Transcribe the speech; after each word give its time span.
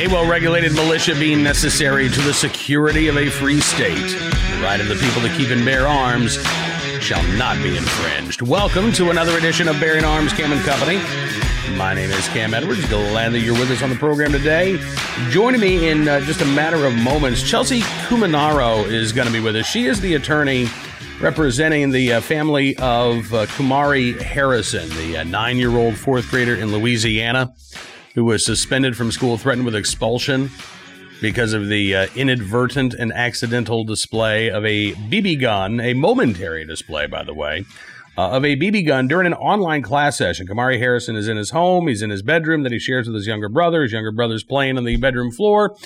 A 0.00 0.06
well 0.06 0.30
regulated 0.30 0.76
militia 0.76 1.16
being 1.16 1.42
necessary 1.42 2.08
to 2.08 2.20
the 2.20 2.32
security 2.32 3.08
of 3.08 3.16
a 3.16 3.28
free 3.28 3.60
state. 3.60 3.96
The 3.96 4.60
right 4.62 4.78
of 4.80 4.86
the 4.86 4.94
people 4.94 5.20
to 5.22 5.28
keep 5.36 5.50
and 5.50 5.64
bear 5.64 5.88
arms 5.88 6.34
shall 7.02 7.20
not 7.36 7.60
be 7.64 7.76
infringed. 7.76 8.40
Welcome 8.40 8.92
to 8.92 9.10
another 9.10 9.36
edition 9.36 9.66
of 9.66 9.80
Bearing 9.80 10.04
Arms 10.04 10.32
Cam 10.32 10.52
and 10.52 10.60
Company. 10.60 10.98
My 11.76 11.94
name 11.94 12.10
is 12.12 12.28
Cam 12.28 12.54
Edwards. 12.54 12.86
Glad 12.88 13.30
that 13.30 13.40
you're 13.40 13.58
with 13.58 13.72
us 13.72 13.82
on 13.82 13.90
the 13.90 13.96
program 13.96 14.30
today. 14.30 14.78
Joining 15.30 15.60
me 15.60 15.88
in 15.88 16.06
uh, 16.06 16.20
just 16.20 16.42
a 16.42 16.46
matter 16.46 16.86
of 16.86 16.94
moments, 16.94 17.42
Chelsea 17.42 17.80
Cuminaro 18.06 18.84
is 18.86 19.10
going 19.10 19.26
to 19.26 19.32
be 19.32 19.40
with 19.40 19.56
us. 19.56 19.66
She 19.66 19.86
is 19.86 20.00
the 20.00 20.14
attorney 20.14 20.68
representing 21.20 21.90
the 21.90 22.12
uh, 22.12 22.20
family 22.20 22.76
of 22.76 23.34
uh, 23.34 23.46
Kamari 23.46 24.22
Harrison, 24.22 24.88
the 24.90 25.16
uh, 25.16 25.24
nine 25.24 25.56
year 25.56 25.76
old 25.76 25.96
fourth 25.96 26.30
grader 26.30 26.54
in 26.54 26.70
Louisiana 26.70 27.52
who 28.14 28.24
was 28.24 28.44
suspended 28.44 28.96
from 28.96 29.12
school, 29.12 29.38
threatened 29.38 29.64
with 29.64 29.74
expulsion 29.74 30.50
because 31.20 31.52
of 31.52 31.68
the 31.68 31.94
uh, 31.94 32.06
inadvertent 32.14 32.94
and 32.94 33.12
accidental 33.12 33.84
display 33.84 34.48
of 34.48 34.64
a 34.64 34.92
BB 34.92 35.40
gun, 35.40 35.80
a 35.80 35.94
momentary 35.94 36.64
display, 36.64 37.06
by 37.06 37.22
the 37.22 37.34
way, 37.34 37.64
uh, 38.16 38.30
of 38.30 38.44
a 38.44 38.56
BB 38.56 38.86
gun 38.86 39.08
during 39.08 39.26
an 39.26 39.34
online 39.34 39.82
class 39.82 40.16
session. 40.18 40.46
Kamari 40.46 40.78
Harrison 40.78 41.16
is 41.16 41.28
in 41.28 41.36
his 41.36 41.50
home. 41.50 41.86
He's 41.88 42.02
in 42.02 42.10
his 42.10 42.22
bedroom 42.22 42.62
that 42.64 42.72
he 42.72 42.78
shares 42.78 43.06
with 43.06 43.14
his 43.14 43.26
younger 43.26 43.48
brother. 43.48 43.82
His 43.82 43.92
younger 43.92 44.12
brother's 44.12 44.42
playing 44.42 44.76
on 44.76 44.84
the 44.84 44.96
bedroom 44.96 45.30
floor, 45.30 45.76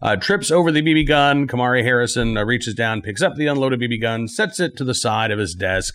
uh, 0.00 0.16
trips 0.16 0.50
over 0.50 0.70
the 0.70 0.82
BB 0.82 1.06
gun. 1.06 1.46
Kamari 1.46 1.82
Harrison 1.82 2.36
uh, 2.36 2.44
reaches 2.44 2.74
down, 2.74 3.02
picks 3.02 3.22
up 3.22 3.36
the 3.36 3.46
unloaded 3.46 3.80
BB 3.80 4.00
gun, 4.00 4.28
sets 4.28 4.60
it 4.60 4.76
to 4.76 4.84
the 4.84 4.94
side 4.94 5.30
of 5.30 5.38
his 5.38 5.54
desk. 5.54 5.94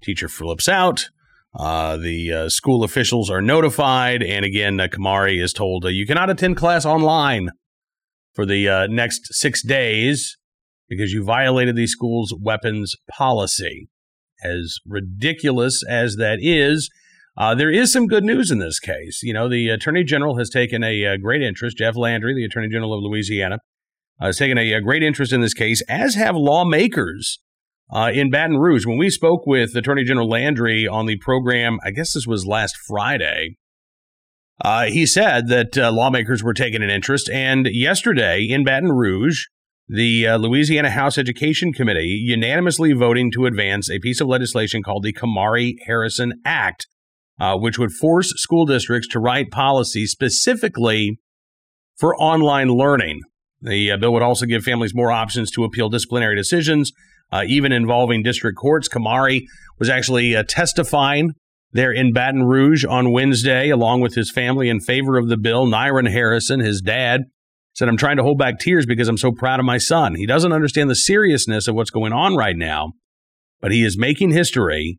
Teacher 0.00 0.28
flips 0.28 0.68
out. 0.68 1.08
Uh, 1.54 1.96
the 1.96 2.32
uh, 2.32 2.48
school 2.48 2.84
officials 2.84 3.30
are 3.30 3.40
notified, 3.40 4.22
and 4.22 4.44
again, 4.44 4.78
uh, 4.78 4.86
Kamari 4.86 5.42
is 5.42 5.52
told 5.52 5.84
uh, 5.84 5.88
you 5.88 6.06
cannot 6.06 6.30
attend 6.30 6.56
class 6.56 6.84
online 6.84 7.50
for 8.34 8.44
the 8.44 8.68
uh, 8.68 8.86
next 8.88 9.34
six 9.34 9.62
days 9.62 10.36
because 10.88 11.12
you 11.12 11.24
violated 11.24 11.74
the 11.74 11.86
school's 11.86 12.34
weapons 12.38 12.94
policy. 13.10 13.88
As 14.42 14.78
ridiculous 14.86 15.82
as 15.88 16.16
that 16.16 16.38
is, 16.40 16.90
uh, 17.36 17.54
there 17.54 17.72
is 17.72 17.92
some 17.92 18.06
good 18.06 18.24
news 18.24 18.50
in 18.50 18.58
this 18.58 18.78
case. 18.78 19.20
You 19.22 19.32
know, 19.32 19.48
the 19.48 19.68
Attorney 19.68 20.04
General 20.04 20.38
has 20.38 20.50
taken 20.50 20.84
a, 20.84 21.16
great 21.18 21.42
interest. 21.42 21.78
Jeff 21.78 21.96
Landry, 21.96 22.34
the 22.34 22.44
Attorney 22.44 22.68
General 22.68 22.94
of 22.94 23.02
Louisiana, 23.02 23.58
has 24.20 24.36
taken 24.36 24.58
a, 24.58 24.72
a 24.72 24.80
great 24.80 25.02
interest 25.02 25.32
in 25.32 25.40
this 25.40 25.54
case, 25.54 25.82
as 25.88 26.14
have 26.14 26.36
lawmakers 26.36 27.40
uh, 27.90 28.10
in 28.12 28.30
Baton 28.30 28.58
Rouge. 28.58 28.86
When 28.86 28.98
we 28.98 29.10
spoke 29.10 29.46
with 29.46 29.74
Attorney 29.74 30.04
General 30.04 30.28
Landry 30.28 30.86
on 30.86 31.06
the 31.06 31.16
program, 31.18 31.78
I 31.84 31.90
guess 31.90 32.14
this 32.14 32.26
was 32.26 32.46
last 32.46 32.76
Friday, 32.76 33.56
uh, 34.64 34.86
he 34.86 35.06
said 35.06 35.48
that 35.48 35.78
uh, 35.78 35.92
lawmakers 35.92 36.42
were 36.42 36.54
taking 36.54 36.82
an 36.82 36.90
interest. 36.90 37.30
And 37.30 37.68
yesterday 37.70 38.42
in 38.42 38.64
Baton 38.64 38.92
Rouge, 38.92 39.44
the 39.88 40.26
uh, 40.26 40.36
Louisiana 40.36 40.90
House 40.90 41.16
Education 41.16 41.72
Committee 41.72 42.20
unanimously 42.22 42.92
voting 42.92 43.30
to 43.32 43.46
advance 43.46 43.88
a 43.88 44.00
piece 44.00 44.20
of 44.20 44.28
legislation 44.28 44.82
called 44.82 45.02
the 45.02 45.12
Kamari 45.12 45.76
Harrison 45.86 46.34
Act, 46.44 46.86
uh, 47.40 47.56
which 47.56 47.78
would 47.78 47.92
force 47.92 48.34
school 48.36 48.66
districts 48.66 49.08
to 49.08 49.20
write 49.20 49.50
policy 49.50 50.06
specifically 50.06 51.18
for 51.96 52.14
online 52.16 52.68
learning. 52.68 53.22
The 53.62 53.92
uh, 53.92 53.96
bill 53.96 54.12
would 54.12 54.22
also 54.22 54.44
give 54.44 54.62
families 54.62 54.94
more 54.94 55.10
options 55.10 55.50
to 55.52 55.64
appeal 55.64 55.88
disciplinary 55.88 56.36
decisions 56.36 56.92
uh, 57.32 57.44
even 57.46 57.72
involving 57.72 58.22
district 58.22 58.56
courts. 58.58 58.88
Kamari 58.88 59.42
was 59.78 59.88
actually 59.88 60.34
uh, 60.34 60.44
testifying 60.48 61.32
there 61.72 61.92
in 61.92 62.12
Baton 62.12 62.44
Rouge 62.44 62.84
on 62.84 63.12
Wednesday, 63.12 63.68
along 63.68 64.00
with 64.00 64.14
his 64.14 64.30
family, 64.30 64.68
in 64.68 64.80
favor 64.80 65.18
of 65.18 65.28
the 65.28 65.36
bill. 65.36 65.66
Nyron 65.66 66.10
Harrison, 66.10 66.60
his 66.60 66.80
dad, 66.80 67.22
said, 67.74 67.88
I'm 67.88 67.96
trying 67.96 68.16
to 68.16 68.22
hold 68.22 68.38
back 68.38 68.58
tears 68.58 68.86
because 68.86 69.08
I'm 69.08 69.18
so 69.18 69.32
proud 69.32 69.60
of 69.60 69.66
my 69.66 69.78
son. 69.78 70.14
He 70.14 70.26
doesn't 70.26 70.52
understand 70.52 70.90
the 70.90 70.96
seriousness 70.96 71.68
of 71.68 71.74
what's 71.74 71.90
going 71.90 72.12
on 72.12 72.36
right 72.36 72.56
now, 72.56 72.92
but 73.60 73.70
he 73.70 73.84
is 73.84 73.98
making 73.98 74.30
history, 74.30 74.98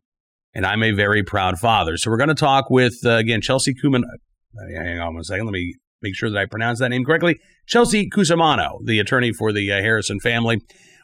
and 0.53 0.65
I'm 0.65 0.83
a 0.83 0.91
very 0.91 1.23
proud 1.23 1.59
father. 1.59 1.97
So 1.97 2.09
we're 2.09 2.17
going 2.17 2.29
to 2.29 2.35
talk 2.35 2.69
with, 2.69 2.95
uh, 3.03 3.15
again, 3.15 3.41
Chelsea 3.41 3.73
Kuman. 3.73 4.03
Uh, 4.03 4.81
hang 4.81 4.99
on 4.99 5.15
one 5.15 5.23
second. 5.23 5.45
Let 5.45 5.53
me 5.53 5.75
make 6.01 6.15
sure 6.15 6.29
that 6.29 6.37
I 6.37 6.45
pronounce 6.45 6.79
that 6.79 6.89
name 6.89 7.03
correctly. 7.03 7.39
Chelsea 7.65 8.09
Cusimano, 8.09 8.79
the 8.85 8.99
attorney 8.99 9.33
for 9.33 9.51
the 9.51 9.71
uh, 9.71 9.81
Harrison 9.81 10.19
family 10.19 10.61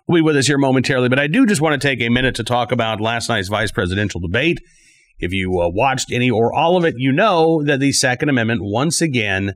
will 0.08 0.16
be 0.16 0.22
with 0.22 0.36
us 0.36 0.48
here 0.48 0.58
momentarily. 0.58 1.10
But 1.10 1.20
I 1.20 1.28
do 1.28 1.46
just 1.46 1.62
want 1.62 1.80
to 1.80 1.88
take 1.88 2.02
a 2.02 2.10
minute 2.10 2.36
to 2.36 2.44
talk 2.44 2.72
about 2.72 3.02
last 3.02 3.30
night's 3.30 3.48
vice 3.48 3.72
presidential 3.72 4.20
debate. 4.20 4.60
If 5.18 5.32
you 5.32 5.60
uh, 5.62 5.70
watched 5.70 6.12
any 6.12 6.30
or 6.30 6.54
all 6.54 6.78
of 6.78 6.86
it, 6.86 6.96
you 6.98 7.12
know 7.12 7.64
that 7.64 7.80
the 7.80 7.92
Second 7.94 8.30
Amendment 8.30 8.62
once 8.64 9.02
again 9.02 9.54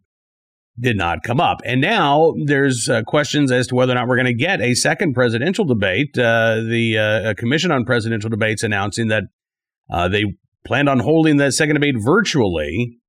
did 0.79 0.97
not 0.97 1.23
come 1.23 1.41
up. 1.41 1.57
And 1.65 1.81
now 1.81 2.33
there's 2.45 2.88
uh, 2.89 3.03
questions 3.03 3.51
as 3.51 3.67
to 3.67 3.75
whether 3.75 3.91
or 3.91 3.95
not 3.95 4.07
we're 4.07 4.15
going 4.15 4.25
to 4.27 4.33
get 4.33 4.61
a 4.61 4.73
second 4.73 5.13
presidential 5.13 5.65
debate. 5.65 6.17
Uh, 6.17 6.61
the 6.61 6.97
uh, 6.97 7.33
Commission 7.33 7.71
on 7.71 7.83
Presidential 7.83 8.29
Debates 8.29 8.63
announcing 8.63 9.09
that 9.09 9.23
uh, 9.91 10.07
they 10.07 10.23
planned 10.65 10.88
on 10.88 10.99
holding 10.99 11.38
that 11.38 11.53
second 11.53 11.75
debate 11.75 11.95
virtually 11.97 12.99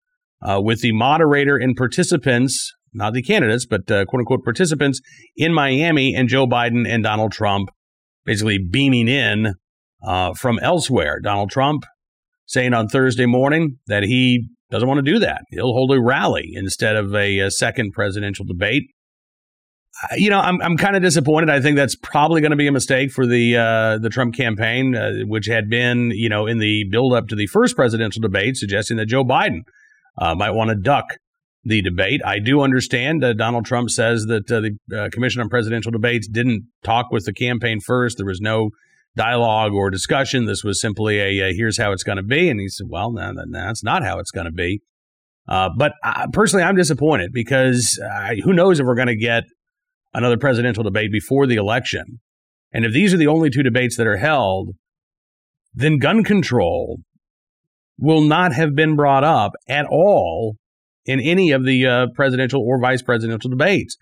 uh, 0.43 0.61
with 0.61 0.81
the 0.81 0.93
moderator 0.93 1.57
and 1.57 1.77
participants 1.77 2.75
not 2.93 3.13
the 3.13 3.23
candidates, 3.23 3.67
but 3.67 3.91
uh, 3.91 4.05
quote 4.05 4.21
unquote 4.21 4.45
participants 4.45 5.01
in 5.37 5.53
Miami, 5.53 6.15
and 6.15 6.29
Joe 6.29 6.47
Biden 6.47 6.89
and 6.89 7.03
Donald 7.03 7.33
Trump 7.33 7.71
basically 8.25 8.59
beaming 8.59 9.09
in 9.09 9.55
uh, 10.07 10.33
from 10.35 10.59
elsewhere. 10.61 11.21
Donald 11.23 11.51
Trump 11.51 11.85
saying 12.47 12.75
on 12.75 12.89
Thursday 12.89 13.27
morning 13.27 13.79
that 13.87 14.03
he 14.03 14.49
doesn't 14.71 14.89
want 14.89 15.05
to 15.05 15.13
do 15.13 15.19
that. 15.19 15.43
He'll 15.51 15.73
hold 15.73 15.93
a 15.93 16.01
rally 16.01 16.51
instead 16.55 16.97
of 16.97 17.15
a, 17.15 17.39
a 17.39 17.51
second 17.51 17.93
presidential 17.93 18.45
debate. 18.45 18.85
You 20.17 20.31
know, 20.31 20.39
I'm 20.39 20.63
I'm 20.63 20.77
kind 20.77 20.97
of 20.97 21.03
disappointed. 21.03 21.51
I 21.51 21.61
think 21.61 21.77
that's 21.77 21.97
probably 21.97 22.41
going 22.41 22.53
to 22.53 22.57
be 22.57 22.69
a 22.69 22.73
mistake 22.73 23.11
for 23.11 23.27
the 23.27 23.57
uh, 23.57 23.99
the 23.99 24.09
Trump 24.09 24.35
campaign, 24.35 24.95
uh, 24.95 25.25
which 25.27 25.47
had 25.47 25.69
been, 25.69 26.13
you 26.13 26.29
know, 26.29 26.47
in 26.47 26.59
the 26.59 26.85
build 26.91 27.13
up 27.13 27.29
to 27.29 27.37
the 27.37 27.47
first 27.49 27.77
presidential 27.77 28.23
debate, 28.23 28.57
suggesting 28.57 28.97
that 28.97 29.07
Joe 29.07 29.25
Biden 29.25 29.63
uh, 30.17 30.35
might 30.35 30.53
want 30.53 30.71
to 30.71 30.77
duck 30.77 31.17
the 31.65 31.83
debate. 31.83 32.21
I 32.25 32.39
do 32.39 32.63
understand 32.63 33.23
Donald 33.37 33.67
Trump 33.67 33.91
says 33.91 34.27
that 34.27 34.51
uh, 34.51 34.61
the 34.61 34.97
uh, 34.97 35.09
Commission 35.11 35.43
on 35.43 35.49
Presidential 35.49 35.93
Debates 35.93 36.27
didn't 36.27 36.65
talk 36.83 37.11
with 37.11 37.27
the 37.27 37.33
campaign 37.33 37.81
first. 37.81 38.17
There 38.17 38.27
was 38.27 38.41
no 38.41 38.71
dialogue 39.17 39.73
or 39.73 39.91
discussion. 39.91 40.47
This 40.47 40.65
was 40.65 40.81
simply 40.81 41.19
a, 41.19 41.53
here's 41.53 41.79
how 41.79 41.93
it's 41.93 42.03
going 42.03 42.17
to 42.17 42.23
be. 42.23 42.49
And 42.49 42.61
he 42.61 42.69
said, 42.69 42.87
well, 42.89 43.13
no, 43.13 43.33
no, 43.33 43.45
that's 43.53 43.85
not 43.85 44.03
how 44.03 44.19
it's 44.19 44.31
going 44.31 44.47
to 44.47 44.53
be. 44.53 44.81
Uh, 45.49 45.69
but 45.77 45.93
uh, 46.05 46.29
personally, 46.33 46.65
I'm 46.65 46.77
disappointed 46.77 47.33
because 47.33 48.01
who 48.45 48.53
knows 48.53 48.79
if 48.79 48.87
we're 48.87 48.95
going 48.95 49.09
to 49.09 49.17
get 49.17 49.45
another 50.15 50.39
presidential 50.39 50.85
debate 50.85 51.13
before 51.13 51.47
the 51.47 51.57
election. 51.57 52.21
And 52.73 52.85
if 52.85 52.93
these 52.93 53.13
are 53.13 53.17
the 53.17 53.27
only 53.27 53.51
two 53.51 53.63
debates 53.63 53.97
that 53.97 54.07
are 54.07 54.19
held, 54.19 54.71
then 55.75 55.99
gun 55.99 56.25
control 56.25 57.01
will 57.99 58.23
not 58.23 58.55
have 58.55 58.75
been 58.75 58.97
brought 58.97 59.25
up 59.25 59.53
at 59.69 59.87
all 59.91 60.57
in 61.05 61.21
any 61.21 61.51
of 61.53 61.65
the 61.65 61.87
uh, 61.87 62.07
presidential 62.15 62.63
or 62.63 62.81
vice 62.81 63.03
presidential 63.03 63.51
debates. 63.51 63.97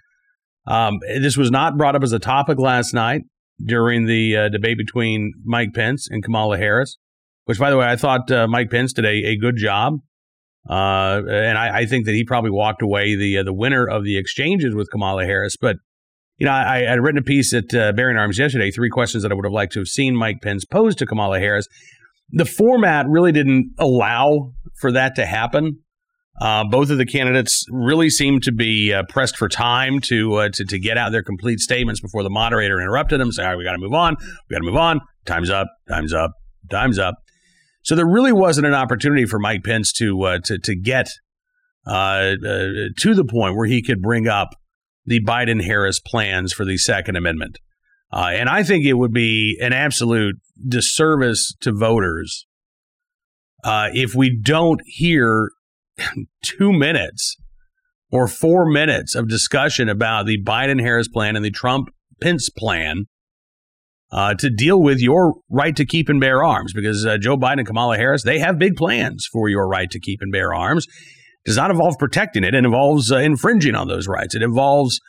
Um, 0.67 0.99
this 1.21 1.37
was 1.37 1.51
not 1.51 1.79
brought 1.79 1.97
up 1.97 2.03
as 2.03 2.13
a 2.13 2.19
topic 2.19 2.59
last 2.59 2.93
night 2.93 3.23
during 3.65 4.07
the 4.07 4.37
uh, 4.37 4.49
debate 4.49 4.77
between 4.77 5.33
Mike 5.45 5.73
Pence 5.75 6.09
and 6.11 6.23
Kamala 6.23 6.59
Harris, 6.59 6.99
which, 7.45 7.59
by 7.59 7.71
the 7.71 7.77
way, 7.77 7.87
I 7.87 7.97
thought 7.97 8.31
uh, 8.31 8.47
Mike 8.47 8.71
Pence 8.71 8.93
did 8.93 9.05
a, 9.05 9.31
a 9.31 9.37
good 9.37 9.57
job. 9.57 9.95
Uh, 10.69 11.23
and 11.31 11.57
I, 11.57 11.79
I, 11.79 11.87
think 11.87 12.05
that 12.05 12.13
he 12.13 12.25
probably 12.25 12.51
walked 12.51 12.83
away 12.83 13.17
the 13.17 13.39
uh, 13.39 13.43
the 13.43 13.55
winner 13.55 13.89
of 13.89 14.05
the 14.05 14.19
exchanges 14.19 14.75
with 14.75 14.91
Kamala 14.91 15.25
Harris. 15.25 15.57
But 15.57 15.77
you 16.37 16.45
know, 16.45 16.53
I, 16.53 16.77
I 16.77 16.91
had 16.91 17.01
written 17.01 17.19
a 17.19 17.23
piece 17.23 17.55
at 17.55 17.73
uh, 17.73 17.93
Bearing 17.93 18.19
Arms 18.19 18.39
yesterday, 18.39 18.71
three 18.71 18.91
questions 18.91 19.23
that 19.23 19.33
I 19.33 19.35
would 19.35 19.47
have 19.47 19.53
liked 19.53 19.73
to 19.75 19.81
have 19.81 19.89
seen 19.89 20.15
Mike 20.15 20.43
Pence 20.43 20.67
pose 20.67 20.95
to 20.97 21.07
Kamala 21.07 21.39
Harris. 21.39 21.67
The 22.31 22.45
format 22.45 23.07
really 23.09 23.33
didn't 23.33 23.73
allow 23.79 24.53
for 24.79 24.93
that 24.93 25.15
to 25.15 25.25
happen. 25.25 25.79
Uh, 26.41 26.65
both 26.71 26.91
of 26.91 26.99
the 26.99 27.07
candidates 27.07 27.67
really 27.71 28.09
seemed 28.09 28.43
to 28.45 28.53
be 28.53 28.93
uh, 28.93 29.03
pressed 29.09 29.37
for 29.37 29.49
time 29.49 30.01
to, 30.01 30.35
uh, 30.35 30.49
to 30.53 30.65
to 30.65 30.79
get 30.79 30.97
out 30.97 31.11
their 31.11 31.23
complete 31.23 31.59
statements 31.59 32.01
before 32.01 32.23
the 32.23 32.31
moderator 32.31 32.81
interrupted 32.81 33.21
them. 33.21 33.33
Say, 33.33 33.43
"All 33.43 33.51
right, 33.51 33.59
we 33.59 33.65
got 33.65 33.73
to 33.73 33.79
move 33.79 33.95
on. 33.95 34.17
We 34.21 34.55
got 34.55 34.59
to 34.59 34.65
move 34.65 34.77
on. 34.77 35.01
Time's 35.27 35.51
up. 35.51 35.67
Time's 35.89 36.13
up. 36.13 36.33
Time's 36.71 36.99
up." 36.99 37.17
So 37.83 37.97
there 37.97 38.07
really 38.07 38.33
wasn't 38.33 38.67
an 38.67 38.75
opportunity 38.75 39.25
for 39.25 39.39
Mike 39.39 39.65
Pence 39.65 39.93
to 39.95 40.23
uh, 40.23 40.39
to 40.45 40.59
to 40.59 40.77
get 40.77 41.11
uh, 41.87 42.35
uh, 42.45 42.69
to 42.99 43.15
the 43.15 43.25
point 43.25 43.57
where 43.57 43.67
he 43.67 43.83
could 43.83 44.01
bring 44.01 44.29
up 44.29 44.51
the 45.05 45.21
Biden 45.25 45.65
Harris 45.65 45.99
plans 45.99 46.53
for 46.53 46.65
the 46.65 46.79
Second 46.79 47.17
Amendment. 47.17 47.59
and 48.13 48.49
I 48.49 48.63
think 48.63 48.85
it 48.85 48.95
would 48.95 49.13
be 49.13 49.59
an 49.61 49.73
absolute 49.73 50.37
disservice 50.69 51.55
to 51.63 51.73
voters 51.73 52.47
if 53.65 54.15
we 54.15 54.39
don't 54.41 54.81
hear 54.85 55.51
two 56.45 56.73
minutes 56.73 57.37
or 58.11 58.27
four 58.27 58.67
minutes 58.67 59.15
of 59.15 59.29
discussion 59.29 59.89
about 59.89 60.27
the 60.27 60.43
Biden 60.43 60.81
Harris 60.81 61.09
plan 61.09 61.37
and 61.37 61.45
the 61.45 61.51
Trump 61.51 61.89
Pence 62.21 62.49
plan 62.51 63.05
uh, 64.11 64.35
to 64.35 64.49
deal 64.49 64.81
with 64.81 65.01
your 65.01 65.35
right 65.51 65.77
to 65.77 65.85
keep 65.85 66.09
and 66.09 66.21
bear 66.21 66.43
arms 66.43 66.73
because 66.73 67.05
uh, 67.05 67.19
Joe 67.19 67.37
Biden 67.37 67.59
and 67.59 67.67
Kamala 67.67 67.97
Harris, 67.97 68.23
they 68.23 68.39
have 68.39 68.59
big 68.59 68.77
plans 68.77 69.29
for 69.31 69.49
your 69.49 69.69
right 69.69 69.91
to 69.91 70.01
keep 70.01 70.21
and 70.23 70.33
bear 70.33 70.55
arms. 70.55 70.87
does 71.45 71.57
not 71.57 71.71
involve 71.71 71.99
protecting 71.99 72.45
it. 72.45 72.55
It 72.55 72.65
involves 72.65 73.13
uh, 73.13 73.19
infringing 73.19 73.75
on 73.75 73.89
those 73.89 74.09
rights. 74.09 74.35
It 74.35 74.43
involves 74.43 75.01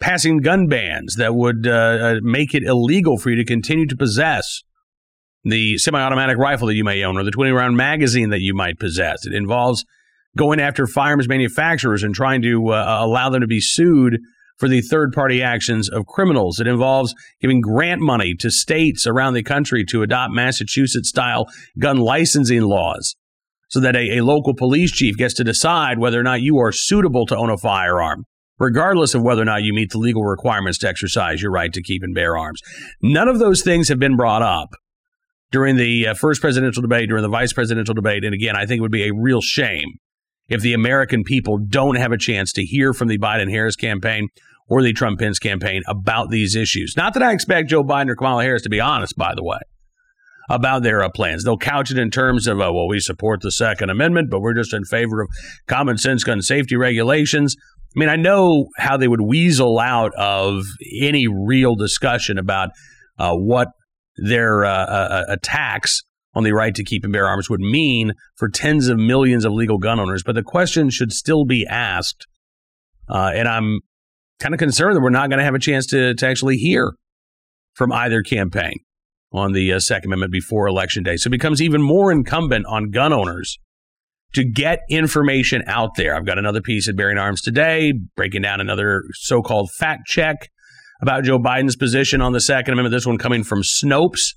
passing 0.00 0.38
gun 0.38 0.68
bans 0.68 1.16
that 1.16 1.34
would 1.34 1.66
uh, 1.66 1.70
uh, 1.70 2.14
make 2.22 2.54
it 2.54 2.62
illegal 2.62 3.18
for 3.18 3.30
you 3.30 3.36
to 3.36 3.44
continue 3.44 3.86
to 3.86 3.96
possess 3.96 4.62
the 5.44 5.78
semi 5.78 6.00
automatic 6.00 6.38
rifle 6.38 6.66
that 6.68 6.74
you 6.74 6.84
may 6.84 7.04
own 7.04 7.16
or 7.16 7.24
the 7.24 7.30
20 7.30 7.50
round 7.50 7.76
magazine 7.76 8.30
that 8.30 8.40
you 8.40 8.54
might 8.54 8.78
possess. 8.78 9.26
It 9.26 9.34
involves 9.34 9.84
going 10.36 10.60
after 10.60 10.86
firearms 10.86 11.28
manufacturers 11.28 12.02
and 12.02 12.14
trying 12.14 12.42
to 12.42 12.68
uh, 12.68 12.98
allow 13.00 13.30
them 13.30 13.40
to 13.40 13.46
be 13.46 13.60
sued 13.60 14.18
for 14.58 14.68
the 14.68 14.80
third 14.80 15.12
party 15.12 15.42
actions 15.42 15.88
of 15.88 16.06
criminals. 16.06 16.60
It 16.60 16.66
involves 16.66 17.14
giving 17.40 17.60
grant 17.60 18.00
money 18.00 18.34
to 18.40 18.50
states 18.50 19.06
around 19.06 19.34
the 19.34 19.42
country 19.42 19.84
to 19.90 20.02
adopt 20.02 20.32
Massachusetts 20.32 21.08
style 21.08 21.46
gun 21.78 21.98
licensing 21.98 22.62
laws 22.62 23.14
so 23.68 23.80
that 23.80 23.96
a, 23.96 24.18
a, 24.18 24.24
local 24.24 24.54
police 24.54 24.92
chief 24.92 25.16
gets 25.16 25.34
to 25.34 25.44
decide 25.44 25.98
whether 25.98 26.20
or 26.20 26.22
not 26.22 26.40
you 26.40 26.58
are 26.58 26.72
suitable 26.72 27.26
to 27.26 27.36
own 27.36 27.50
a 27.50 27.58
firearm, 27.58 28.24
regardless 28.58 29.14
of 29.14 29.22
whether 29.22 29.42
or 29.42 29.46
not 29.46 29.64
you 29.64 29.74
meet 29.74 29.90
the 29.90 29.98
legal 29.98 30.24
requirements 30.24 30.78
to 30.78 30.88
exercise 30.88 31.42
your 31.42 31.50
right 31.50 31.72
to 31.72 31.82
keep 31.82 32.02
and 32.02 32.14
bear 32.14 32.36
arms. 32.36 32.60
None 33.02 33.28
of 33.28 33.40
those 33.40 33.62
things 33.62 33.88
have 33.88 33.98
been 33.98 34.16
brought 34.16 34.42
up 34.42 34.70
during 35.50 35.76
the 35.76 36.08
uh, 36.08 36.14
first 36.14 36.40
presidential 36.40 36.80
debate, 36.80 37.08
during 37.08 37.22
the 37.22 37.28
vice 37.28 37.52
presidential 37.52 37.94
debate. 37.94 38.24
And 38.24 38.34
again, 38.34 38.56
I 38.56 38.66
think 38.66 38.78
it 38.78 38.82
would 38.82 38.92
be 38.92 39.08
a 39.08 39.14
real 39.14 39.40
shame 39.40 39.98
if 40.48 40.60
the 40.60 40.74
American 40.74 41.24
people 41.24 41.58
don't 41.58 41.96
have 41.96 42.12
a 42.12 42.18
chance 42.18 42.52
to 42.52 42.64
hear 42.64 42.92
from 42.92 43.08
the 43.08 43.18
Biden 43.18 43.50
Harris 43.50 43.76
campaign 43.76 44.28
or 44.68 44.82
the 44.82 44.92
Trump 44.92 45.18
Pence 45.18 45.38
campaign 45.38 45.82
about 45.86 46.30
these 46.30 46.56
issues. 46.56 46.96
Not 46.96 47.14
that 47.14 47.22
I 47.22 47.32
expect 47.32 47.70
Joe 47.70 47.84
Biden 47.84 48.10
or 48.10 48.16
Kamala 48.16 48.42
Harris 48.42 48.62
to 48.62 48.68
be 48.68 48.80
honest, 48.80 49.16
by 49.16 49.34
the 49.34 49.44
way, 49.44 49.58
about 50.50 50.82
their 50.82 51.02
uh, 51.02 51.08
plans. 51.08 51.44
They'll 51.44 51.56
couch 51.56 51.90
it 51.90 51.98
in 51.98 52.10
terms 52.10 52.46
of, 52.46 52.58
uh, 52.58 52.72
well, 52.72 52.88
we 52.88 53.00
support 53.00 53.42
the 53.42 53.52
Second 53.52 53.90
Amendment, 53.90 54.30
but 54.30 54.40
we're 54.40 54.54
just 54.54 54.72
in 54.72 54.84
favor 54.84 55.20
of 55.20 55.28
common 55.66 55.98
sense 55.98 56.24
gun 56.24 56.42
safety 56.42 56.76
regulations. 56.76 57.56
I 57.96 58.00
mean, 58.00 58.08
I 58.08 58.16
know 58.16 58.66
how 58.76 58.96
they 58.96 59.08
would 59.08 59.22
weasel 59.22 59.78
out 59.78 60.12
of 60.16 60.64
any 61.00 61.26
real 61.28 61.76
discussion 61.76 62.38
about 62.38 62.70
uh, 63.18 63.32
what 63.34 63.68
their 64.16 64.64
uh, 64.64 64.70
uh, 64.70 65.08
uh, 65.10 65.24
attacks 65.28 66.02
on 66.36 66.44
the 66.44 66.52
right 66.52 66.74
to 66.74 66.84
keep 66.84 67.02
and 67.02 67.12
bear 67.12 67.26
arms 67.26 67.48
would 67.48 67.60
mean 67.60 68.12
for 68.36 68.48
tens 68.48 68.88
of 68.88 68.98
millions 68.98 69.46
of 69.46 69.52
legal 69.52 69.78
gun 69.78 69.98
owners. 69.98 70.22
But 70.22 70.34
the 70.34 70.42
question 70.42 70.90
should 70.90 71.10
still 71.10 71.46
be 71.46 71.66
asked. 71.66 72.26
Uh, 73.08 73.32
and 73.34 73.48
I'm 73.48 73.80
kind 74.38 74.54
of 74.54 74.58
concerned 74.58 74.96
that 74.96 75.00
we're 75.00 75.08
not 75.08 75.30
going 75.30 75.38
to 75.38 75.44
have 75.44 75.54
a 75.54 75.58
chance 75.58 75.86
to, 75.86 76.14
to 76.14 76.26
actually 76.26 76.56
hear 76.56 76.92
from 77.72 77.90
either 77.90 78.22
campaign 78.22 78.74
on 79.32 79.52
the 79.52 79.72
uh, 79.72 79.80
Second 79.80 80.10
Amendment 80.10 80.30
before 80.30 80.66
Election 80.66 81.02
Day. 81.02 81.16
So 81.16 81.28
it 81.28 81.30
becomes 81.30 81.62
even 81.62 81.80
more 81.80 82.12
incumbent 82.12 82.66
on 82.66 82.90
gun 82.90 83.14
owners 83.14 83.58
to 84.34 84.44
get 84.44 84.80
information 84.90 85.62
out 85.66 85.90
there. 85.96 86.14
I've 86.14 86.26
got 86.26 86.38
another 86.38 86.60
piece 86.60 86.86
at 86.86 86.96
Bearing 86.96 87.16
Arms 87.16 87.40
today, 87.40 87.94
breaking 88.14 88.42
down 88.42 88.60
another 88.60 89.04
so 89.14 89.40
called 89.40 89.70
fact 89.70 90.06
check 90.06 90.50
about 91.00 91.24
Joe 91.24 91.38
Biden's 91.38 91.76
position 91.76 92.20
on 92.20 92.32
the 92.32 92.40
Second 92.40 92.74
Amendment. 92.74 92.92
This 92.92 93.06
one 93.06 93.16
coming 93.16 93.42
from 93.42 93.62
Snopes. 93.62 94.34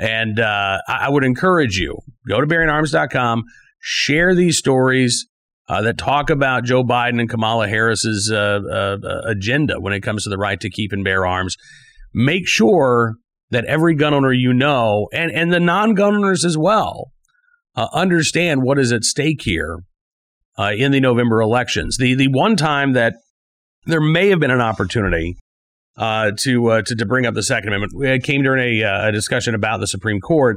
And 0.00 0.40
uh, 0.40 0.78
I 0.88 1.10
would 1.10 1.24
encourage 1.24 1.76
you 1.76 1.98
go 2.26 2.40
to 2.40 2.46
bearingarms.com, 2.46 3.44
share 3.80 4.34
these 4.34 4.56
stories 4.56 5.26
uh, 5.68 5.82
that 5.82 5.98
talk 5.98 6.30
about 6.30 6.64
Joe 6.64 6.82
Biden 6.82 7.20
and 7.20 7.28
Kamala 7.28 7.68
Harris's 7.68 8.30
uh, 8.32 8.60
uh, 8.68 8.96
uh, 9.04 9.20
agenda 9.26 9.78
when 9.78 9.92
it 9.92 10.00
comes 10.00 10.24
to 10.24 10.30
the 10.30 10.38
right 10.38 10.58
to 10.58 10.70
keep 10.70 10.92
and 10.92 11.04
bear 11.04 11.26
arms. 11.26 11.56
Make 12.14 12.48
sure 12.48 13.16
that 13.50 13.66
every 13.66 13.94
gun 13.94 14.14
owner 14.14 14.32
you 14.32 14.52
know, 14.52 15.08
and 15.12 15.30
and 15.30 15.52
the 15.52 15.60
non-gun 15.60 16.16
owners 16.16 16.44
as 16.44 16.56
well, 16.56 17.12
uh, 17.76 17.88
understand 17.92 18.62
what 18.62 18.78
is 18.78 18.90
at 18.90 19.04
stake 19.04 19.42
here 19.42 19.80
in 20.58 20.92
the 20.92 21.00
November 21.00 21.40
elections. 21.40 21.96
The 21.98 22.14
the 22.14 22.28
one 22.28 22.56
time 22.56 22.94
that 22.94 23.14
there 23.86 24.00
may 24.00 24.28
have 24.28 24.40
been 24.40 24.50
an 24.50 24.60
opportunity 24.60 25.36
uh, 26.00 26.32
to, 26.38 26.66
uh, 26.70 26.82
to 26.82 26.96
to 26.96 27.06
bring 27.06 27.26
up 27.26 27.34
the 27.34 27.42
Second 27.42 27.68
Amendment. 27.74 28.04
It 28.04 28.24
came 28.24 28.42
during 28.42 28.80
a, 28.80 28.84
uh, 28.84 29.08
a 29.08 29.12
discussion 29.12 29.54
about 29.54 29.80
the 29.80 29.86
Supreme 29.86 30.18
Court. 30.18 30.56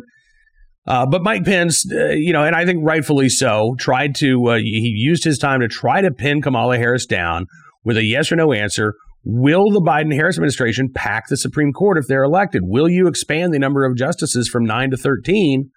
Uh, 0.87 1.05
but 1.05 1.21
Mike 1.21 1.43
Pence, 1.43 1.85
uh, 1.91 2.11
you 2.11 2.31
know, 2.31 2.43
and 2.43 2.55
I 2.55 2.65
think 2.65 2.79
rightfully 2.81 3.29
so, 3.29 3.75
tried 3.77 4.15
to 4.15 4.47
uh, 4.47 4.55
he 4.55 4.93
used 4.95 5.25
his 5.25 5.37
time 5.37 5.59
to 5.59 5.67
try 5.67 6.01
to 6.01 6.11
pin 6.11 6.41
Kamala 6.41 6.77
Harris 6.77 7.05
down 7.05 7.45
with 7.83 7.97
a 7.97 8.03
yes 8.03 8.31
or 8.31 8.37
no 8.37 8.53
answer. 8.53 8.93
Will 9.25 9.69
the 9.69 9.81
Biden 9.81 10.13
Harris 10.13 10.37
administration 10.37 10.89
pack 10.93 11.27
the 11.27 11.37
Supreme 11.37 11.71
Court 11.71 11.97
if 11.97 12.07
they're 12.07 12.23
elected? 12.23 12.63
Will 12.65 12.89
you 12.89 13.07
expand 13.07 13.53
the 13.53 13.59
number 13.59 13.85
of 13.85 13.97
justices 13.97 14.49
from 14.49 14.63
nine 14.63 14.91
to 14.91 14.97
thirteen? 14.97 15.71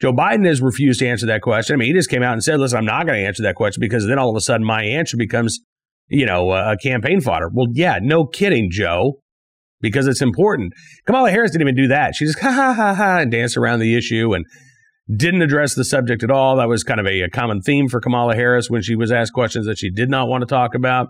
Joe 0.00 0.12
Biden 0.12 0.46
has 0.46 0.62
refused 0.62 1.00
to 1.00 1.06
answer 1.06 1.26
that 1.26 1.42
question. 1.42 1.74
I 1.74 1.76
mean, 1.76 1.88
he 1.88 1.94
just 1.94 2.08
came 2.08 2.22
out 2.22 2.32
and 2.32 2.42
said, 2.42 2.58
"Listen, 2.58 2.78
I'm 2.78 2.86
not 2.86 3.06
going 3.06 3.18
to 3.18 3.26
answer 3.26 3.42
that 3.42 3.54
question 3.54 3.82
because 3.82 4.06
then 4.06 4.18
all 4.18 4.30
of 4.30 4.36
a 4.36 4.40
sudden 4.40 4.66
my 4.66 4.82
answer 4.82 5.18
becomes 5.18 5.60
you 6.10 6.26
know, 6.26 6.50
a 6.50 6.76
campaign 6.76 7.20
fodder. 7.20 7.48
Well, 7.52 7.68
yeah, 7.72 7.98
no 8.02 8.26
kidding, 8.26 8.68
Joe, 8.70 9.20
because 9.80 10.06
it's 10.06 10.20
important. 10.20 10.74
Kamala 11.06 11.30
Harris 11.30 11.52
didn't 11.52 11.68
even 11.68 11.76
do 11.76 11.88
that. 11.88 12.14
She 12.14 12.26
just 12.26 12.40
ha 12.40 12.50
ha 12.50 12.74
ha 12.74 12.94
ha 12.94 13.18
and 13.18 13.30
danced 13.30 13.56
around 13.56 13.78
the 13.78 13.96
issue 13.96 14.34
and 14.34 14.44
didn't 15.16 15.42
address 15.42 15.74
the 15.74 15.84
subject 15.84 16.22
at 16.22 16.30
all. 16.30 16.56
That 16.56 16.68
was 16.68 16.82
kind 16.82 17.00
of 17.00 17.06
a, 17.06 17.22
a 17.22 17.30
common 17.30 17.62
theme 17.62 17.88
for 17.88 18.00
Kamala 18.00 18.34
Harris 18.34 18.68
when 18.68 18.82
she 18.82 18.96
was 18.96 19.10
asked 19.10 19.32
questions 19.32 19.66
that 19.66 19.78
she 19.78 19.90
did 19.90 20.10
not 20.10 20.28
want 20.28 20.42
to 20.42 20.46
talk 20.46 20.74
about. 20.74 21.08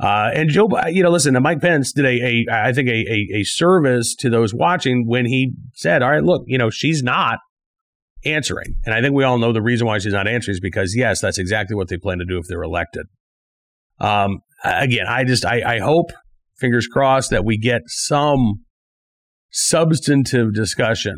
Uh, 0.00 0.30
and 0.34 0.50
Joe, 0.50 0.68
you 0.88 1.02
know, 1.02 1.10
listen, 1.10 1.40
Mike 1.40 1.60
Pence 1.60 1.92
did 1.92 2.04
a, 2.04 2.08
a 2.08 2.46
I 2.50 2.72
think 2.72 2.88
a, 2.88 2.92
a, 2.92 3.40
a 3.40 3.44
service 3.44 4.16
to 4.16 4.30
those 4.30 4.52
watching 4.52 5.06
when 5.06 5.24
he 5.26 5.52
said, 5.74 6.02
"All 6.02 6.10
right, 6.10 6.24
look, 6.24 6.42
you 6.46 6.58
know, 6.58 6.68
she's 6.68 7.02
not 7.02 7.38
answering," 8.24 8.74
and 8.84 8.92
I 8.92 9.00
think 9.00 9.14
we 9.14 9.22
all 9.22 9.38
know 9.38 9.52
the 9.52 9.62
reason 9.62 9.86
why 9.86 9.98
she's 9.98 10.12
not 10.12 10.26
answering 10.26 10.54
is 10.54 10.60
because 10.60 10.96
yes, 10.96 11.20
that's 11.20 11.38
exactly 11.38 11.76
what 11.76 11.88
they 11.88 11.96
plan 11.96 12.18
to 12.18 12.24
do 12.24 12.38
if 12.38 12.46
they're 12.48 12.62
elected. 12.62 13.06
Um, 14.00 14.38
again, 14.64 15.06
I 15.08 15.24
just 15.24 15.44
I, 15.44 15.76
I 15.76 15.78
hope, 15.80 16.10
fingers 16.58 16.86
crossed, 16.86 17.30
that 17.30 17.44
we 17.44 17.58
get 17.58 17.82
some 17.86 18.64
substantive 19.50 20.52
discussion 20.52 21.14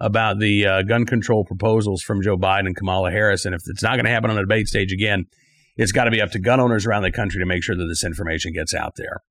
about 0.00 0.38
the 0.38 0.66
uh, 0.66 0.82
gun 0.82 1.04
control 1.04 1.44
proposals 1.44 2.02
from 2.02 2.22
Joe 2.22 2.36
Biden 2.36 2.66
and 2.66 2.76
Kamala 2.76 3.10
Harris. 3.10 3.44
And 3.44 3.54
if 3.54 3.62
it's 3.66 3.82
not 3.82 3.94
going 3.94 4.04
to 4.04 4.10
happen 4.10 4.30
on 4.30 4.36
the 4.36 4.42
debate 4.42 4.68
stage 4.68 4.92
again, 4.92 5.24
it's 5.76 5.92
got 5.92 6.04
to 6.04 6.10
be 6.10 6.20
up 6.20 6.30
to 6.32 6.38
gun 6.38 6.60
owners 6.60 6.86
around 6.86 7.02
the 7.02 7.10
country 7.10 7.40
to 7.40 7.46
make 7.46 7.62
sure 7.62 7.76
that 7.76 7.86
this 7.86 8.04
information 8.04 8.52
gets 8.52 8.74
out 8.74 8.92
there. 8.96 9.22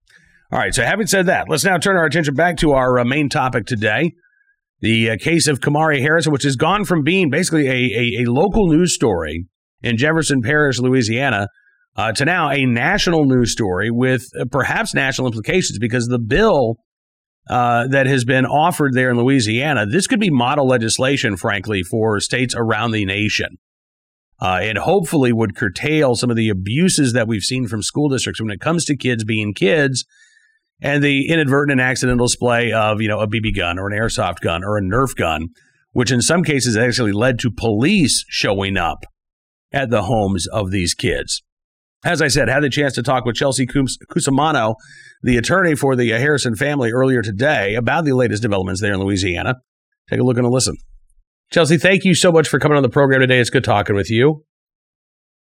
All 0.51 0.59
right. 0.59 0.73
So, 0.73 0.83
having 0.83 1.07
said 1.07 1.25
that, 1.27 1.49
let's 1.49 1.63
now 1.63 1.77
turn 1.77 1.97
our 1.97 2.05
attention 2.05 2.33
back 2.33 2.57
to 2.57 2.71
our 2.71 2.99
uh, 2.99 3.05
main 3.05 3.29
topic 3.29 3.65
today 3.65 4.13
the 4.79 5.11
uh, 5.11 5.17
case 5.17 5.47
of 5.47 5.59
Kamari 5.59 6.01
Harris, 6.01 6.27
which 6.27 6.43
has 6.43 6.55
gone 6.55 6.85
from 6.85 7.03
being 7.03 7.29
basically 7.29 7.67
a, 7.67 7.71
a, 7.71 8.23
a 8.23 8.31
local 8.31 8.67
news 8.67 8.93
story 8.93 9.45
in 9.81 9.97
Jefferson 9.97 10.41
Parish, 10.41 10.79
Louisiana, 10.79 11.47
uh, 11.97 12.11
to 12.13 12.25
now 12.25 12.49
a 12.51 12.65
national 12.65 13.25
news 13.25 13.51
story 13.51 13.89
with 13.89 14.29
uh, 14.39 14.45
perhaps 14.51 14.93
national 14.93 15.27
implications 15.27 15.79
because 15.79 16.07
the 16.07 16.19
bill 16.19 16.77
uh, 17.49 17.87
that 17.87 18.05
has 18.05 18.23
been 18.23 18.45
offered 18.45 18.93
there 18.93 19.09
in 19.09 19.17
Louisiana, 19.17 19.85
this 19.85 20.05
could 20.05 20.19
be 20.19 20.29
model 20.29 20.67
legislation, 20.67 21.37
frankly, 21.37 21.81
for 21.81 22.19
states 22.19 22.53
around 22.55 22.91
the 22.91 23.05
nation. 23.05 23.57
Uh, 24.39 24.59
and 24.61 24.77
hopefully 24.77 25.33
would 25.33 25.55
curtail 25.55 26.13
some 26.13 26.29
of 26.29 26.35
the 26.35 26.49
abuses 26.49 27.13
that 27.13 27.27
we've 27.27 27.41
seen 27.41 27.67
from 27.67 27.81
school 27.81 28.07
districts 28.07 28.39
when 28.39 28.51
it 28.51 28.59
comes 28.59 28.85
to 28.85 28.95
kids 28.95 29.23
being 29.23 29.51
kids 29.51 30.05
and 30.79 31.03
the 31.03 31.27
inadvertent 31.27 31.71
and 31.71 31.81
accidental 31.81 32.27
display 32.27 32.71
of, 32.71 33.01
you 33.01 33.07
know, 33.07 33.19
a 33.19 33.27
BB 33.27 33.55
gun 33.55 33.79
or 33.79 33.87
an 33.87 33.97
airsoft 33.97 34.41
gun 34.41 34.63
or 34.63 34.77
a 34.77 34.81
Nerf 34.81 35.15
gun, 35.15 35.47
which 35.93 36.11
in 36.11 36.21
some 36.21 36.43
cases 36.43 36.77
actually 36.77 37.13
led 37.13 37.39
to 37.39 37.49
police 37.49 38.25
showing 38.27 38.77
up 38.77 39.05
at 39.71 39.89
the 39.89 40.03
homes 40.03 40.45
of 40.45 40.69
these 40.69 40.93
kids 40.93 41.41
as 42.07 42.21
I 42.21 42.29
said, 42.29 42.47
had 42.47 42.63
the 42.63 42.69
chance 42.69 42.93
to 42.93 43.03
talk 43.03 43.25
with 43.25 43.35
Chelsea 43.35 43.67
Cusimano, 43.67 44.75
the 45.23 45.37
attorney 45.37 45.75
for 45.75 45.95
the 45.95 46.09
Harrison 46.09 46.55
family, 46.55 46.91
earlier 46.91 47.21
today 47.21 47.75
about 47.75 48.05
the 48.05 48.13
latest 48.13 48.41
developments 48.41 48.81
there 48.81 48.93
in 48.93 48.99
Louisiana. 48.99 49.55
Take 50.09 50.21
a 50.21 50.23
look 50.23 50.37
and 50.37 50.45
a 50.45 50.49
listen. 50.49 50.77
Chelsea, 51.51 51.77
thank 51.77 52.05
you 52.05 52.15
so 52.15 52.31
much 52.31 52.47
for 52.47 52.59
coming 52.59 52.77
on 52.77 52.83
the 52.83 52.89
program 52.89 53.19
today. 53.19 53.39
It's 53.39 53.49
good 53.49 53.63
talking 53.63 53.95
with 53.95 54.09
you. 54.09 54.43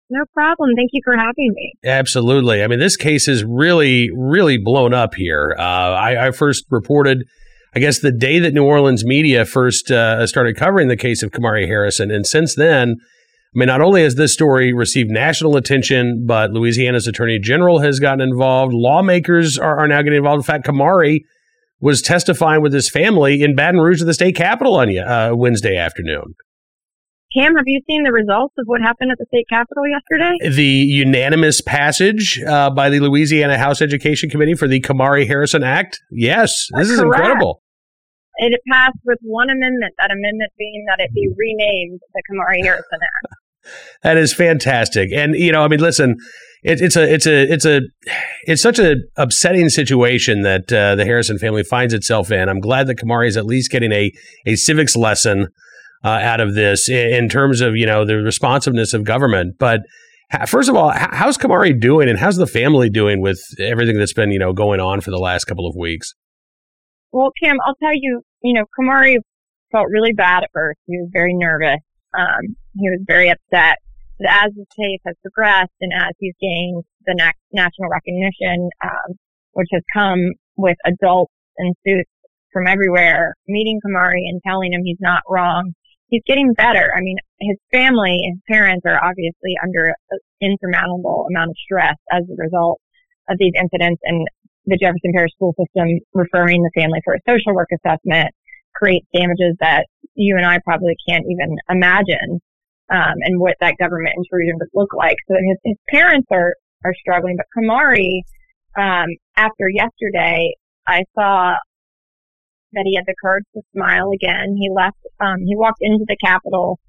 No 0.10 0.26
problem. 0.34 0.72
Thank 0.76 0.90
you 0.92 1.02
for 1.06 1.16
having 1.16 1.54
me. 1.56 1.74
Absolutely. 1.86 2.64
I 2.64 2.68
mean, 2.68 2.80
this 2.80 2.98
case 2.98 3.30
is 3.30 3.46
really, 3.46 4.10
really 4.14 4.58
blown 4.58 4.94
up 4.94 5.16
here. 5.16 5.56
Uh, 5.58 5.62
I, 5.62 6.28
I, 6.28 6.32
first 6.32 6.66
reported, 6.70 7.24
I 7.74 7.80
guess, 7.80 8.00
the 8.00 8.12
day 8.12 8.40
that 8.40 8.54
New 8.54 8.66
Orleans 8.66 9.06
media 9.06 9.46
first 9.46 9.90
uh, 9.90 10.28
started 10.28 10.58
covering 10.58 10.90
the 10.90 10.98
case 10.98 11.24
of 11.24 11.32
Kamari 11.32 11.66
Harrison. 11.66 12.12
And 12.12 12.28
since 12.28 12.56
then, 12.56 12.98
I 13.54 13.60
mean, 13.60 13.68
not 13.68 13.82
only 13.82 14.04
has 14.04 14.16
this 14.16 14.34
story 14.34 14.74
received 14.74 15.10
national 15.10 15.58
attention, 15.58 16.26
but 16.26 16.52
Louisiana's 16.52 17.06
Attorney 17.06 17.38
General 17.38 17.80
has 17.80 18.00
gotten 18.00 18.22
involved. 18.22 18.74
Lawmakers 18.74 19.58
are, 19.58 19.78
are 19.80 19.88
now 19.90 20.02
getting 20.02 20.18
involved. 20.18 20.40
In 20.40 20.44
fact, 20.44 20.66
Kamari 20.66 21.22
was 21.82 22.02
testifying 22.02 22.62
with 22.62 22.74
his 22.74 22.90
family 22.90 23.42
in 23.42 23.56
Baton 23.56 23.82
Rouge 23.82 24.02
at 24.02 24.08
the 24.08 24.14
state 24.14 24.38
capitol 24.38 24.76
on 24.76 24.98
uh, 24.98 25.32
Wednesday 25.34 25.76
afternoon. 25.76 26.36
Cam, 27.36 27.56
have 27.56 27.64
you 27.66 27.82
seen 27.90 28.04
the 28.04 28.12
results 28.12 28.54
of 28.58 28.66
what 28.68 28.82
happened 28.82 29.12
at 29.12 29.18
the 29.18 29.26
state 29.28 29.48
capitol 29.50 29.84
yesterday? 29.88 30.56
The 30.56 30.64
unanimous 30.64 31.62
passage 31.62 32.42
uh, 32.48 32.70
by 32.70 32.90
the 32.90 33.00
Louisiana 33.00 33.58
House 33.58 33.82
Education 33.82 34.30
Committee 34.30 34.54
for 34.54 34.68
the 34.68 34.82
Kamari 34.82 35.26
Harrison 35.26 35.64
Act. 35.64 36.00
Yes, 36.12 36.68
this 36.76 36.90
is 36.90 37.00
correct. 37.00 37.20
incredible. 37.20 37.62
It 38.38 38.60
passed 38.70 38.98
with 39.06 39.20
one 39.22 39.50
amendment, 39.50 39.94
that 40.00 40.12
amendment 40.12 40.52
being 40.58 40.86
that 40.88 41.04
it 41.04 41.14
be 41.14 41.28
renamed 41.38 42.00
the 42.14 42.24
Kamari 42.30 42.64
Harrison 42.64 43.00
Act. 43.02 43.41
That 44.04 44.18
is 44.18 44.34
fantastic. 44.34 45.12
And 45.14 45.36
you 45.36 45.52
know, 45.52 45.64
I 45.64 45.68
mean, 45.68 45.80
listen, 45.80 46.18
it, 46.64 46.82
it's 46.82 46.96
a 46.96 47.12
it's 47.12 47.26
a 47.26 47.52
it's 47.52 47.66
a 47.66 47.82
it's 48.44 48.62
such 48.62 48.80
an 48.80 49.08
upsetting 49.18 49.70
situation 49.70 50.42
that 50.42 50.72
uh, 50.72 50.96
the 50.96 51.06
Harrison 51.06 51.38
family 51.40 51.64
finds 51.64 51.94
itself 51.94 52.32
in. 52.32 52.50
I'm 52.50 52.60
glad 52.60 52.88
that 52.88 52.98
Kamari 52.98 53.28
is 53.28 53.38
at 53.38 53.46
least 53.46 53.72
getting 53.72 53.92
a 53.92 54.12
a 54.46 54.56
civics 54.56 54.96
lesson 54.96 55.48
uh, 56.04 56.10
out 56.10 56.40
of 56.40 56.56
this 56.56 56.90
in, 56.90 57.14
in, 57.14 57.30
terms 57.30 57.62
of 57.62 57.76
you 57.76 57.86
know 57.86 58.06
the 58.06 58.18
responsiveness 58.18 58.94
of 58.94 59.04
government. 59.04 59.56
But 59.58 59.82
first 60.48 60.70
of 60.70 60.76
all, 60.76 60.92
how's 60.96 61.38
Kamari 61.38 61.80
doing, 61.80 62.10
and 62.10 62.20
how's 62.20 62.38
the 62.38 62.48
family 62.48 62.90
doing 62.90 63.22
with 63.22 63.42
everything 63.60 63.98
that's 63.98 64.14
been 64.14 64.32
you 64.32 64.40
know 64.40 64.54
going 64.54 64.80
on 64.80 65.02
for 65.02 65.12
the 65.12 65.20
last 65.20 65.46
couple 65.46 65.68
of 65.68 65.76
weeks? 65.76 66.14
Well, 67.12 67.32
Kim, 67.42 67.58
I'll 67.66 67.76
tell 67.76 67.94
you, 67.94 68.22
you 68.42 68.54
know, 68.54 68.66
Kamari 68.80 69.18
felt 69.72 69.88
really 69.90 70.14
bad 70.14 70.44
at 70.44 70.50
first. 70.54 70.80
He 70.86 70.98
was 70.98 71.10
very 71.12 71.34
nervous. 71.34 71.80
Um, 72.18 72.56
he 72.76 72.90
was 72.90 73.00
very 73.06 73.30
upset. 73.30 73.78
But 74.20 74.30
as 74.30 74.52
the 74.54 74.66
case 74.78 75.00
has 75.06 75.16
progressed 75.22 75.74
and 75.82 75.92
as 75.94 76.14
he's 76.20 76.36
gained 76.40 76.84
the 77.06 77.16
next 77.16 77.42
national 77.52 77.90
recognition, 77.90 78.70
um, 78.84 79.18
which 79.54 79.70
has 79.72 79.82
come 79.94 80.20
with 80.58 80.78
adults 80.86 81.34
in 81.58 81.74
suits 81.86 82.10
from 82.54 82.68
everywhere 82.68 83.34
meeting 83.48 83.80
Kamari 83.86 84.28
and 84.30 84.42
telling 84.46 84.74
him 84.74 84.82
he's 84.84 85.00
not 85.00 85.24
wrong, 85.28 85.74
he's 86.08 86.22
getting 86.28 86.54
better. 86.54 86.94
I 86.96 87.02
mean, 87.02 87.18
his 87.40 87.58
family, 87.72 88.20
his 88.24 88.40
parents 88.48 88.86
are 88.86 89.04
obviously 89.04 89.56
under 89.64 89.96
an 90.12 90.20
insurmountable 90.42 91.26
amount 91.30 91.50
of 91.50 91.56
stress 91.58 91.96
as 92.12 92.24
a 92.24 92.36
result 92.38 92.80
of 93.30 93.38
these 93.40 93.54
incidents 93.58 94.02
and 94.04 94.28
the 94.66 94.78
Jefferson 94.78 95.12
Parish 95.16 95.32
school 95.34 95.56
system 95.58 95.88
referring 96.14 96.62
the 96.62 96.72
family 96.76 97.00
for 97.04 97.16
a 97.16 97.20
social 97.28 97.56
work 97.56 97.70
assessment 97.74 98.30
creates 98.76 99.08
damages 99.14 99.56
that 99.60 99.88
you 100.22 100.38
and 100.38 100.46
I 100.46 100.60
probably 100.64 100.96
can't 101.08 101.26
even 101.30 101.58
imagine, 101.70 102.40
um, 102.90 103.16
and 103.26 103.40
what 103.40 103.56
that 103.60 103.78
government 103.78 104.16
intrusion 104.18 104.58
would 104.60 104.70
look 104.74 104.94
like. 104.94 105.18
So 105.28 105.36
his, 105.36 105.58
his 105.64 105.78
parents 105.90 106.28
are, 106.32 106.56
are 106.86 106.94
struggling, 107.00 107.38
but 107.38 107.48
Kamari, 107.58 108.22
um, 108.78 109.10
after 109.36 109.70
yesterday, 109.70 110.54
I 110.88 111.04
saw 111.16 111.56
that 112.74 112.86
he 112.86 112.96
had 112.96 113.06
the 113.06 113.16
courage 113.22 113.46
to 113.54 113.62
smile 113.76 114.12
again. 114.14 114.56
He 114.58 114.70
left, 114.74 114.98
um, 115.20 115.40
he 115.46 115.56
walked 115.56 115.80
into 115.82 116.06
the 116.08 116.18
Capitol, 116.24 116.80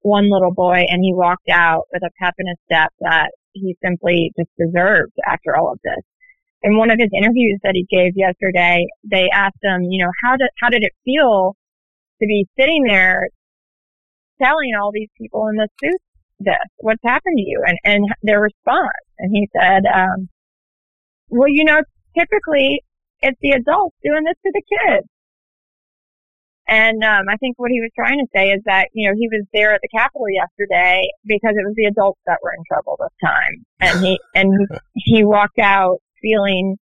one 0.00 0.30
little 0.30 0.52
boy, 0.54 0.84
and 0.88 1.02
he 1.02 1.12
walked 1.12 1.48
out 1.50 1.82
with 1.92 2.02
a 2.02 2.10
pep 2.20 2.34
in 2.38 2.46
his 2.46 2.56
step 2.64 2.90
that 3.00 3.30
he 3.52 3.76
simply 3.84 4.32
just 4.38 4.50
deserved 4.58 5.12
after 5.26 5.56
all 5.56 5.72
of 5.72 5.80
this. 5.84 6.02
In 6.62 6.78
one 6.78 6.90
of 6.90 6.98
his 6.98 7.10
interviews 7.16 7.60
that 7.62 7.74
he 7.74 7.86
gave 7.90 8.12
yesterday, 8.16 8.86
they 9.04 9.28
asked 9.32 9.62
him, 9.62 9.82
you 9.82 10.04
know, 10.04 10.10
how 10.22 10.36
did, 10.36 10.48
how 10.60 10.70
did 10.70 10.82
it 10.82 10.92
feel 11.04 11.54
to 12.20 12.26
be 12.26 12.46
sitting 12.58 12.84
there 12.86 13.28
telling 14.42 14.72
all 14.80 14.90
these 14.92 15.08
people 15.16 15.48
in 15.48 15.56
the 15.56 15.68
suits 15.82 16.04
this, 16.38 16.56
what's 16.78 17.02
happened 17.02 17.38
to 17.38 17.42
you? 17.42 17.62
And, 17.66 17.78
and 17.84 18.04
their 18.22 18.40
response. 18.40 19.06
And 19.18 19.34
he 19.34 19.48
said, 19.58 19.84
um, 19.86 20.28
well, 21.28 21.48
you 21.48 21.64
know, 21.64 21.80
typically 22.16 22.82
it's 23.20 23.38
the 23.40 23.52
adults 23.52 23.96
doing 24.04 24.24
this 24.24 24.36
to 24.44 24.52
the 24.52 24.62
kids. 24.62 25.06
And 26.68 27.02
um, 27.04 27.26
I 27.30 27.36
think 27.36 27.58
what 27.58 27.70
he 27.70 27.80
was 27.80 27.90
trying 27.94 28.18
to 28.18 28.26
say 28.34 28.50
is 28.50 28.60
that 28.66 28.88
you 28.92 29.08
know 29.08 29.14
he 29.16 29.28
was 29.28 29.46
there 29.52 29.72
at 29.72 29.80
the 29.82 29.88
Capitol 29.96 30.26
yesterday 30.28 31.00
because 31.24 31.54
it 31.54 31.64
was 31.64 31.74
the 31.76 31.84
adults 31.84 32.20
that 32.26 32.38
were 32.42 32.50
in 32.50 32.64
trouble 32.66 32.98
this 32.98 33.14
time, 33.24 33.64
and 33.78 34.04
he 34.04 34.18
and 34.34 34.52
he 34.94 35.22
walked 35.22 35.60
out 35.60 35.98
feeling 36.20 36.76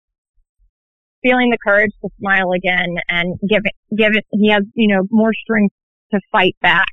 feeling 1.23 1.51
the 1.51 1.59
courage 1.63 1.93
to 2.03 2.09
smile 2.19 2.53
again 2.53 2.97
and 3.09 3.39
give 3.49 3.63
it 3.65 3.75
give 3.97 4.13
it. 4.15 4.25
He 4.31 4.51
has 4.51 4.63
you 4.75 4.95
know 4.95 5.03
more 5.11 5.33
strength 5.35 5.75
to 6.13 6.21
fight 6.33 6.57
back 6.63 6.93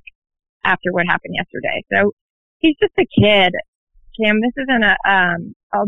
after 0.64 0.92
what 0.92 1.06
happened 1.08 1.36
yesterday. 1.36 1.84
So 1.94 2.12
he's 2.60 2.76
just 2.80 2.94
a 2.98 3.06
kid. 3.20 3.54
Kim, 4.20 4.42
this 4.42 4.64
isn't 4.64 4.84
a 4.84 4.96
um 5.08 5.54
a 5.74 5.86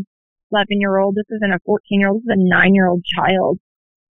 11 0.51 0.79
year 0.79 0.97
old. 0.97 1.15
This 1.15 1.29
isn't 1.37 1.53
a 1.53 1.59
14 1.65 1.99
year 1.99 2.09
old. 2.09 2.23
This 2.25 2.35
is 2.35 2.41
a 2.41 2.49
nine 2.49 2.73
year 2.73 2.87
old 2.87 3.03
child 3.05 3.59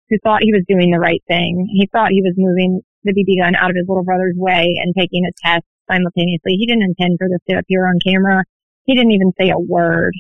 who 0.09 0.17
thought 0.23 0.43
he 0.43 0.53
was 0.53 0.65
doing 0.69 0.91
the 0.91 1.01
right 1.01 1.23
thing. 1.29 1.69
He 1.73 1.89
thought 1.93 2.11
he 2.11 2.23
was 2.23 2.35
moving 2.37 2.81
the 3.05 3.13
BB 3.13 3.43
gun 3.43 3.55
out 3.55 3.71
of 3.71 3.77
his 3.77 3.87
little 3.89 4.05
brother's 4.05 4.37
way 4.37 4.75
and 4.83 4.95
taking 4.97 5.25
a 5.25 5.33
test 5.43 5.65
simultaneously. 5.91 6.55
He 6.59 6.67
didn't 6.67 6.85
intend 6.85 7.19
for 7.19 7.29
this 7.29 7.41
to 7.49 7.59
appear 7.59 7.87
on 7.87 7.99
camera. 8.05 8.45
He 8.85 8.95
didn't 8.95 9.13
even 9.13 9.33
say 9.39 9.51
a 9.51 9.59
word. 9.59 10.15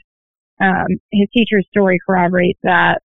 Um, 0.60 0.86
his 1.12 1.28
teacher's 1.32 1.66
story 1.70 1.98
corroborates 2.04 2.58
that. 2.62 3.00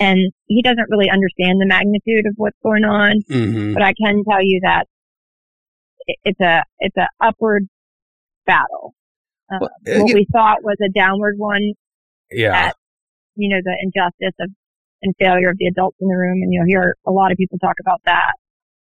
And 0.00 0.32
he 0.46 0.62
doesn't 0.62 0.88
really 0.90 1.10
understand 1.10 1.60
the 1.60 1.66
magnitude 1.66 2.26
of 2.26 2.34
what's 2.36 2.56
going 2.62 2.84
on, 2.84 3.20
mm-hmm. 3.30 3.74
but 3.74 3.82
I 3.82 3.92
can 3.92 4.24
tell 4.28 4.42
you 4.42 4.60
that 4.62 4.86
it's 6.24 6.40
a, 6.40 6.62
it's 6.78 6.96
a 6.96 7.08
upward 7.20 7.66
battle. 8.46 8.94
Uh, 9.52 9.58
well, 9.60 9.70
what 9.84 10.08
yeah. 10.08 10.14
we 10.14 10.26
thought 10.32 10.62
was 10.62 10.76
a 10.82 10.90
downward 10.90 11.34
one. 11.36 11.72
Yeah. 12.30 12.68
At, 12.68 12.76
you 13.36 13.48
know, 13.50 13.60
the 13.62 13.76
injustice 13.82 14.34
of 14.40 14.50
and 15.02 15.14
failure 15.18 15.50
of 15.50 15.58
the 15.58 15.66
adults 15.66 15.96
in 16.00 16.08
the 16.08 16.16
room. 16.16 16.42
And 16.42 16.52
you'll 16.52 16.66
hear 16.66 16.94
a 17.06 17.10
lot 17.10 17.32
of 17.32 17.36
people 17.36 17.58
talk 17.58 17.74
about 17.80 18.00
that. 18.06 18.32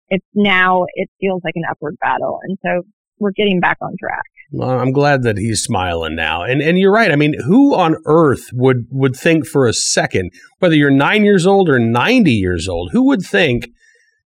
It's 0.09 0.27
now, 0.35 0.85
it 0.95 1.09
feels 1.21 1.43
like 1.45 1.55
an 1.55 1.63
upward 1.71 1.97
battle. 2.01 2.41
And 2.43 2.59
so 2.65 2.83
we're 3.19 3.33
getting 3.33 3.61
back 3.61 3.79
on 3.81 3.95
track. 4.01 4.25
Well, 4.51 4.81
I'm 4.81 4.93
glad 4.93 5.23
that 5.25 5.37
he's 5.37 5.63
smiling 5.63 6.17
now. 6.17 6.43
And 6.43 6.63
and 6.63 6.79
you're 6.79 6.93
right. 6.93 7.13
I 7.13 7.17
mean, 7.17 7.35
who 7.47 7.75
on 7.75 7.97
earth 8.07 8.49
would 8.53 8.87
would 8.91 9.15
think 9.15 9.47
for 9.47 9.67
a 9.67 9.75
second, 9.75 10.31
whether 10.59 10.75
you're 10.75 10.91
9 10.91 11.25
years 11.25 11.47
old 11.47 11.69
or 11.69 11.79
90 11.79 12.33
years 12.33 12.67
old, 12.67 12.91
who 12.93 13.07
would 13.07 13.23
think 13.23 13.69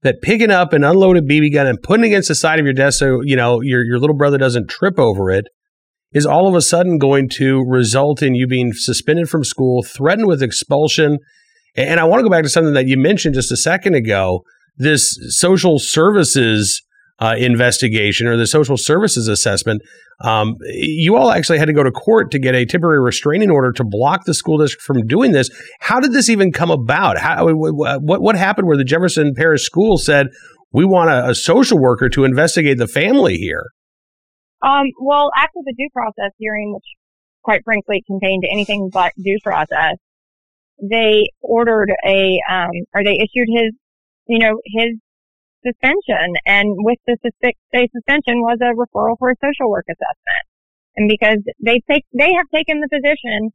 that 0.02 0.22
picking 0.22 0.52
up 0.52 0.74
an 0.74 0.84
unloaded 0.84 1.28
BB 1.28 1.54
gun 1.54 1.68
and 1.68 1.82
putting 1.82 2.06
it 2.06 2.08
against 2.08 2.28
the 2.28 2.36
side 2.36 2.60
of 2.60 2.66
your 2.66 2.74
desk 2.74 3.00
so, 3.00 3.22
you 3.24 3.36
know, 3.36 3.62
your 3.62 3.84
your 3.86 4.00
little 4.00 4.16
brother 4.16 4.38
doesn't 4.38 4.70
trip 4.70 5.00
over 5.00 5.32
it 5.32 5.46
is 6.12 6.26
all 6.26 6.48
of 6.48 6.56
a 6.56 6.62
sudden 6.62 6.98
going 6.98 7.30
to 7.30 7.64
result 7.66 8.22
in 8.22 8.34
you 8.34 8.48
being 8.48 8.74
suspended 8.74 9.30
from 9.30 9.44
school, 9.44 9.84
threatened 9.84 10.28
with 10.28 10.42
expulsion, 10.42 11.20
and 11.76 12.00
I 12.00 12.04
want 12.04 12.20
to 12.20 12.24
go 12.24 12.30
back 12.30 12.44
to 12.44 12.50
something 12.50 12.74
that 12.74 12.88
you 12.88 12.98
mentioned 12.98 13.36
just 13.36 13.52
a 13.52 13.58
second 13.58 13.94
ago 13.94 14.44
this 14.76 15.18
social 15.30 15.78
services 15.78 16.82
uh, 17.20 17.36
investigation 17.38 18.28
or 18.28 18.38
the 18.38 18.48
social 18.48 18.78
services 18.78 19.28
assessment. 19.28 19.82
Um, 20.22 20.56
you 20.74 21.16
all 21.16 21.32
actually 21.32 21.60
had 21.60 21.66
to 21.66 21.74
go 21.74 21.84
to 21.84 21.92
court 21.92 22.32
to 22.32 22.40
get 22.40 22.56
a 22.56 22.66
temporary 22.66 23.02
restraining 23.02 23.50
order 23.50 23.72
to 23.74 23.84
block 23.84 24.26
the 24.26 24.34
school 24.34 24.58
district 24.58 24.84
from 24.84 25.06
doing 25.08 25.32
this. 25.32 25.50
How 25.80 26.00
did 26.00 26.14
this 26.14 26.30
even 26.30 26.52
come 26.52 26.72
about? 26.72 27.18
How, 27.18 27.48
what, 27.48 28.22
what 28.22 28.36
happened 28.36 28.68
where 28.68 28.78
the 28.78 28.84
Jefferson 28.84 29.34
Parish 29.36 29.64
School 29.64 29.98
said, 29.98 30.28
we 30.72 30.86
want 30.86 31.10
a, 31.10 31.30
a 31.30 31.36
social 31.36 31.80
worker 31.80 32.10
to 32.10 32.26
investigate 32.26 32.78
the 32.78 32.88
family 32.88 33.36
here? 33.36 33.64
Um, 34.62 34.88
well, 35.02 35.32
after 35.38 35.60
the 35.64 35.74
due 35.78 35.90
process 35.94 36.32
hearing, 36.38 36.74
which 36.74 36.84
quite 37.44 37.64
frankly 37.64 38.04
contained 38.06 38.44
anything 38.50 38.90
but 38.92 39.14
due 39.22 39.40
process, 39.42 39.96
they 40.82 41.30
ordered 41.42 41.90
a, 42.06 42.40
um, 42.50 42.72
or 42.94 43.04
they 43.04 43.16
issued 43.16 43.48
his, 43.50 43.74
you 44.28 44.40
know, 44.40 44.60
his 44.66 44.98
suspension. 45.66 46.36
And 46.46 46.76
with 46.80 47.00
the 47.08 47.18
six 47.24 47.60
day 47.74 47.88
suspension 47.92 48.42
was 48.42 48.60
a 48.62 48.76
referral 48.76 49.18
for 49.20 49.32
a 49.32 49.40
social 49.42 49.70
work 49.70 49.86
assessment. 49.90 50.44
And 50.96 51.08
because 51.08 51.40
they 51.64 51.82
take, 51.90 52.06
they 52.14 52.34
have 52.34 52.48
taken 52.54 52.82
the 52.82 52.90
position 52.92 53.52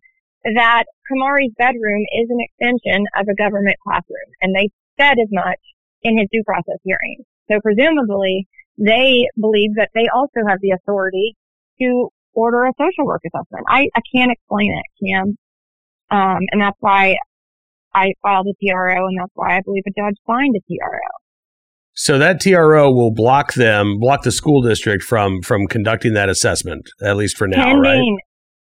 that 0.54 0.84
Kamari's 1.08 1.52
bedroom 1.56 2.04
is 2.20 2.28
an 2.30 2.40
extension 2.40 3.06
of 3.16 3.26
a 3.28 3.34
government 3.34 3.76
classroom. 3.82 4.28
And 4.42 4.54
they 4.54 4.70
said 5.00 5.16
as 5.20 5.28
much 5.32 5.61
in 6.02 6.18
his 6.18 6.28
due 6.30 6.44
process 6.44 6.78
hearing. 6.84 7.25
So 7.50 7.61
presumably 7.61 8.46
they 8.78 9.28
believe 9.38 9.76
that 9.76 9.90
they 9.94 10.08
also 10.14 10.46
have 10.49 10.58
the 10.61 10.73
authority 10.73 11.37
to 11.80 12.08
order 12.34 12.64
a 12.64 12.73
social 12.78 13.06
work 13.06 13.23
assessment. 13.25 13.64
I, 13.68 13.88
I 13.94 14.00
can't 14.14 14.32
explain 14.32 14.73
it, 14.73 14.87
Kim. 14.99 15.37
Um, 16.11 16.40
and 16.50 16.61
that's 16.61 16.76
why 16.80 17.16
I 17.94 18.12
filed 18.23 18.46
a 18.46 18.54
TRO 18.61 19.06
and 19.06 19.18
that's 19.18 19.32
why 19.34 19.56
I 19.56 19.61
believe 19.64 19.84
a 19.87 19.90
judge 19.90 20.16
signed 20.26 20.56
a 20.56 20.61
TRO. 20.61 21.24
So 21.94 22.18
that 22.18 22.40
TRO 22.40 22.92
will 22.92 23.12
block 23.12 23.54
them, 23.54 23.98
block 24.00 24.22
the 24.24 24.32
school 24.32 24.62
district 24.62 25.04
from 25.04 25.42
from 25.42 25.66
conducting 25.68 26.14
that 26.14 26.28
assessment, 26.28 26.90
at 27.00 27.16
least 27.16 27.36
for 27.36 27.46
now, 27.46 27.64
pending, 27.64 27.80
right? 27.80 28.18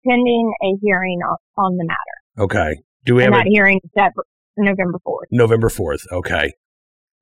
Pending 0.06 0.52
a 0.62 0.76
hearing 0.82 1.20
on, 1.22 1.36
on 1.56 1.76
the 1.76 1.84
matter. 1.86 2.44
Okay. 2.44 2.82
Do 3.06 3.14
we 3.14 3.24
and 3.24 3.34
have 3.34 3.44
that 3.44 3.48
a, 3.48 3.50
hearing 3.50 3.80
set 3.96 4.12
November 4.58 4.98
fourth? 5.02 5.28
November 5.30 5.70
fourth. 5.70 6.04
Okay. 6.12 6.52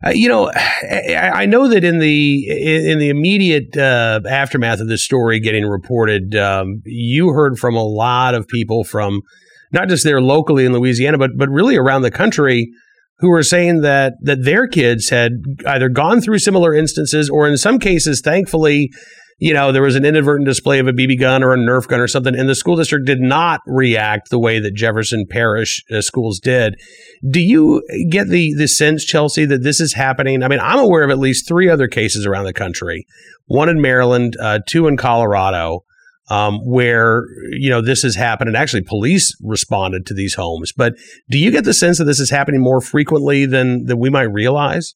Uh, 0.05 0.11
you 0.11 0.29
know, 0.29 0.51
I, 0.55 1.31
I, 1.33 1.47
know 1.47 1.69
that 1.69 1.85
in 1.85 2.01
the 2.01 2.89
in 2.89 2.99
the 2.99 3.09
immediate 3.09 3.77
uh, 3.77 4.21
aftermath 4.29 4.81
of 4.81 4.89
this 4.89 5.05
story 5.05 5.39
getting 5.39 5.65
reported, 5.65 6.35
um, 6.35 6.83
you 6.85 7.29
heard 7.29 7.57
from 7.57 7.77
a 7.77 7.85
lot 7.85 8.35
of 8.35 8.49
people 8.49 8.83
from 8.83 9.23
not 9.71 9.89
just 9.89 10.03
there 10.03 10.21
locally 10.21 10.65
in 10.65 10.73
Louisiana, 10.73 11.19
but 11.19 11.31
but 11.37 11.49
really 11.51 11.77
around 11.77 12.03
the 12.03 12.11
country 12.11 12.73
who 13.19 13.31
were 13.31 13.43
saying 13.43 13.81
that 13.83 14.15
that 14.23 14.45
their 14.45 14.67
kids 14.67 15.11
had 15.11 15.33
either 15.67 15.89
gone 15.89 16.21
through 16.21 16.39
similar 16.39 16.75
instances 16.75 17.31
or 17.31 17.49
in 17.49 17.57
some 17.57 17.79
cases, 17.79 18.21
thankfully, 18.21 18.91
you 19.39 19.53
know, 19.53 19.73
there 19.73 19.83
was 19.83 19.97
an 19.97 20.05
inadvertent 20.05 20.47
display 20.47 20.79
of 20.79 20.87
a 20.87 20.93
BB 20.93 21.19
gun 21.19 21.43
or 21.43 21.53
a 21.53 21.57
Nerf 21.57 21.89
gun 21.89 22.01
or 22.01 22.07
something, 22.07 22.39
and 22.39 22.49
the 22.49 22.55
school 22.55 22.77
district 22.77 23.07
did 23.07 23.21
not 23.21 23.61
react 23.67 24.31
the 24.31 24.39
way 24.39 24.61
that 24.61 24.75
Jefferson 24.75 25.27
Parish 25.29 25.85
uh, 25.91 26.01
schools 26.01 26.39
did. 26.39 26.81
Do 27.29 27.41
you 27.41 27.83
get 28.11 28.29
the 28.29 28.55
the 28.55 28.69
sense, 28.69 29.05
Chelsea, 29.05 29.45
that 29.47 29.63
this 29.63 29.81
is 29.81 29.95
happening? 29.95 30.43
I 30.43 30.49
mean, 30.49 30.61
I'm 30.61 30.79
aware 30.79 31.03
of 31.03 31.11
at 31.11 31.19
least 31.19 31.49
three 31.49 31.69
other 31.69 31.89
cases 31.89 32.27
around 32.27 32.45
the 32.45 32.53
country, 32.53 33.07
one 33.47 33.69
in 33.69 33.81
Maryland, 33.81 34.37
uh, 34.41 34.61
two 34.67 34.87
in 34.87 34.97
Colorado. 34.97 35.85
Um, 36.31 36.61
where 36.65 37.25
you 37.51 37.69
know 37.69 37.83
this 37.83 38.03
has 38.03 38.17
happened, 38.17 38.49
and 38.49 38.57
actually 38.57 38.83
police 38.83 39.37
responded 39.43 40.07
to 40.07 40.15
these 40.15 40.35
homes. 40.35 40.73
But 40.75 40.95
do 41.29 41.39
you 41.39 41.51
get 41.51 41.65
the 41.65 41.75
sense 41.75 41.99
that 41.99 42.05
this 42.05 42.19
is 42.19 42.31
happening 42.31 42.63
more 42.63 42.81
frequently 42.81 43.45
than 43.45 43.85
than 43.85 43.99
we 43.99 44.09
might 44.09 44.33
realize? 44.33 44.95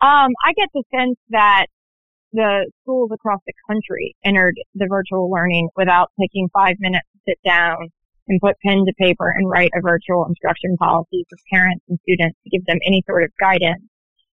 Um, 0.00 0.30
I 0.44 0.52
get 0.54 0.68
the 0.72 0.84
sense 0.94 1.18
that 1.30 1.66
the 2.32 2.70
schools 2.82 3.10
across 3.12 3.40
the 3.46 3.52
country 3.66 4.14
entered 4.24 4.54
the 4.74 4.86
virtual 4.88 5.30
learning 5.30 5.70
without 5.74 6.12
taking 6.20 6.48
five 6.52 6.76
minutes 6.78 7.06
to 7.12 7.18
sit 7.26 7.38
down 7.44 7.88
and 8.28 8.40
put 8.40 8.56
pen 8.64 8.84
to 8.86 8.92
paper 8.98 9.32
and 9.34 9.48
write 9.48 9.70
a 9.74 9.80
virtual 9.80 10.26
instruction 10.26 10.76
policy 10.76 11.24
for 11.30 11.38
parents 11.50 11.84
and 11.88 11.98
students 12.02 12.38
to 12.44 12.50
give 12.50 12.64
them 12.66 12.78
any 12.86 13.02
sort 13.06 13.24
of 13.24 13.30
guidance. 13.40 13.82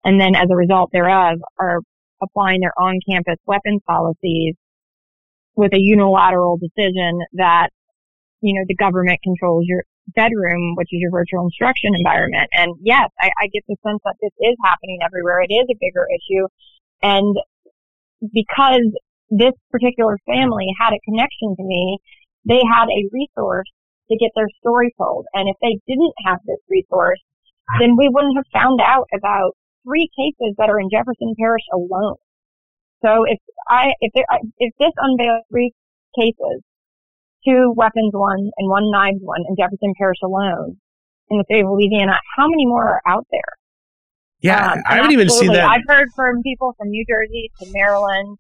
And 0.05 0.21
then 0.21 0.35
as 0.35 0.49
a 0.51 0.57
result 0.57 0.91
thereof 0.93 1.39
are 1.59 1.81
applying 2.23 2.61
their 2.61 2.73
on-campus 2.79 3.37
weapons 3.47 3.81
policies 3.87 4.55
with 5.57 5.73
a 5.73 5.81
unilateral 5.81 6.59
decision 6.59 7.21
that, 7.33 7.71
you 8.41 8.55
know, 8.55 8.65
the 8.69 8.77
government 8.77 9.19
controls 9.23 9.65
your 9.67 9.83
bedroom, 10.15 10.77
which 10.77 10.89
is 10.93 11.01
your 11.01 11.11
virtual 11.11 11.45
instruction 11.45 11.93
environment. 11.97 12.49
And 12.53 12.75
yes, 12.83 13.09
I, 13.21 13.31
I 13.41 13.47
get 13.53 13.65
the 13.67 13.77
sense 13.83 14.01
that 14.05 14.17
this 14.23 14.33
is 14.39 14.57
happening 14.63 14.99
everywhere. 15.05 15.41
It 15.41 15.53
is 15.53 15.67
a 15.71 15.81
bigger 15.81 16.07
issue. 16.07 16.47
And 17.03 17.37
because 18.33 18.87
this 19.31 19.53
particular 19.71 20.19
family 20.27 20.69
had 20.79 20.93
a 20.93 21.01
connection 21.05 21.57
to 21.57 21.65
me, 21.65 21.99
they 22.45 22.63
had 22.63 22.87
a 22.87 23.09
resource 23.11 23.67
to 24.11 24.17
get 24.17 24.31
their 24.37 24.49
story 24.61 24.95
told. 24.97 25.27
And 25.35 25.49
if 25.49 25.57
they 25.61 25.81
didn't 25.89 26.15
have 26.27 26.39
this 26.47 26.61
resource, 26.71 27.19
then 27.81 27.97
we 27.99 28.09
wouldn't 28.09 28.37
have 28.37 28.47
found 28.53 28.81
out 28.81 29.09
about 29.13 29.57
three 29.83 30.09
cases 30.15 30.55
that 30.59 30.71
are 30.71 30.79
in 30.79 30.91
Jefferson 30.91 31.35
Parish 31.39 31.67
alone. 31.73 32.17
So 33.07 33.25
if 33.27 33.39
I, 33.69 33.93
if 34.01 34.13
there, 34.15 34.25
if 34.59 34.75
this 34.81 34.93
unveils 34.99 35.45
three 35.51 35.73
cases 36.19 36.63
two 37.47 37.73
weapons 37.77 38.11
one 38.13 38.51
and 38.57 38.69
one 38.69 38.91
knives 38.91 39.21
one 39.21 39.45
in 39.49 39.55
Jefferson 39.57 39.93
Parish 39.99 40.19
alone 40.23 40.77
in 41.31 41.39
the 41.39 41.45
state 41.45 41.65
of 41.65 41.71
Louisiana. 41.71 42.19
How 42.37 42.49
many 42.49 42.67
more 42.67 42.85
are 42.85 43.03
out 43.07 43.27
there? 43.31 43.53
Yeah, 44.41 44.73
um, 44.73 44.83
I 44.89 44.97
haven't 44.97 45.13
even 45.13 45.31
seen 45.31 45.53
that. 45.53 45.69
I've 45.69 45.87
heard 45.87 46.09
from 46.15 46.43
people 46.43 46.75
from 46.77 46.89
New 46.91 47.05
Jersey 47.09 47.51
to 47.61 47.67
Maryland, 47.73 48.37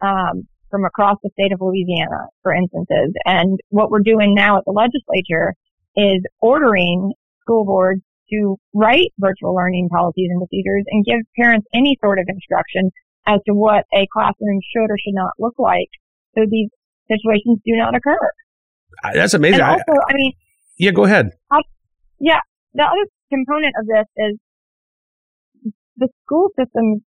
um, 0.00 0.48
from 0.70 0.84
across 0.84 1.18
the 1.22 1.30
state 1.38 1.52
of 1.52 1.60
Louisiana, 1.60 2.28
for 2.42 2.52
instances. 2.54 3.12
And 3.26 3.60
what 3.68 3.90
we're 3.90 4.00
doing 4.00 4.34
now 4.34 4.58
at 4.58 4.64
the 4.64 4.72
legislature 4.72 5.54
is 5.94 6.22
ordering 6.40 7.12
school 7.42 7.64
boards 7.64 8.02
to 8.30 8.56
write 8.74 9.12
virtual 9.18 9.54
learning 9.54 9.88
policies 9.88 10.28
and 10.30 10.40
procedures 10.40 10.84
and 10.88 11.04
give 11.04 11.20
parents 11.36 11.66
any 11.72 11.96
sort 12.02 12.18
of 12.18 12.26
instruction 12.28 12.90
as 13.26 13.40
to 13.46 13.52
what 13.54 13.84
a 13.94 14.06
classroom 14.12 14.60
should 14.72 14.90
or 14.90 14.98
should 14.98 15.14
not 15.14 15.32
look 15.38 15.54
like 15.58 15.88
so 16.36 16.44
these 16.48 16.68
situations 17.10 17.58
do 17.64 17.76
not 17.76 17.94
occur. 17.94 18.18
That's 19.14 19.34
amazing. 19.34 19.60
And 19.60 19.70
also, 19.70 20.00
I, 20.08 20.12
I 20.12 20.14
mean, 20.14 20.32
yeah, 20.78 20.90
go 20.90 21.04
ahead. 21.04 21.30
I, 21.50 21.60
yeah, 22.20 22.40
the 22.74 22.82
other 22.82 23.06
component 23.30 23.74
of 23.78 23.86
this 23.86 24.06
is 24.16 25.72
the 25.96 26.08
school 26.24 26.48
system 26.58 27.02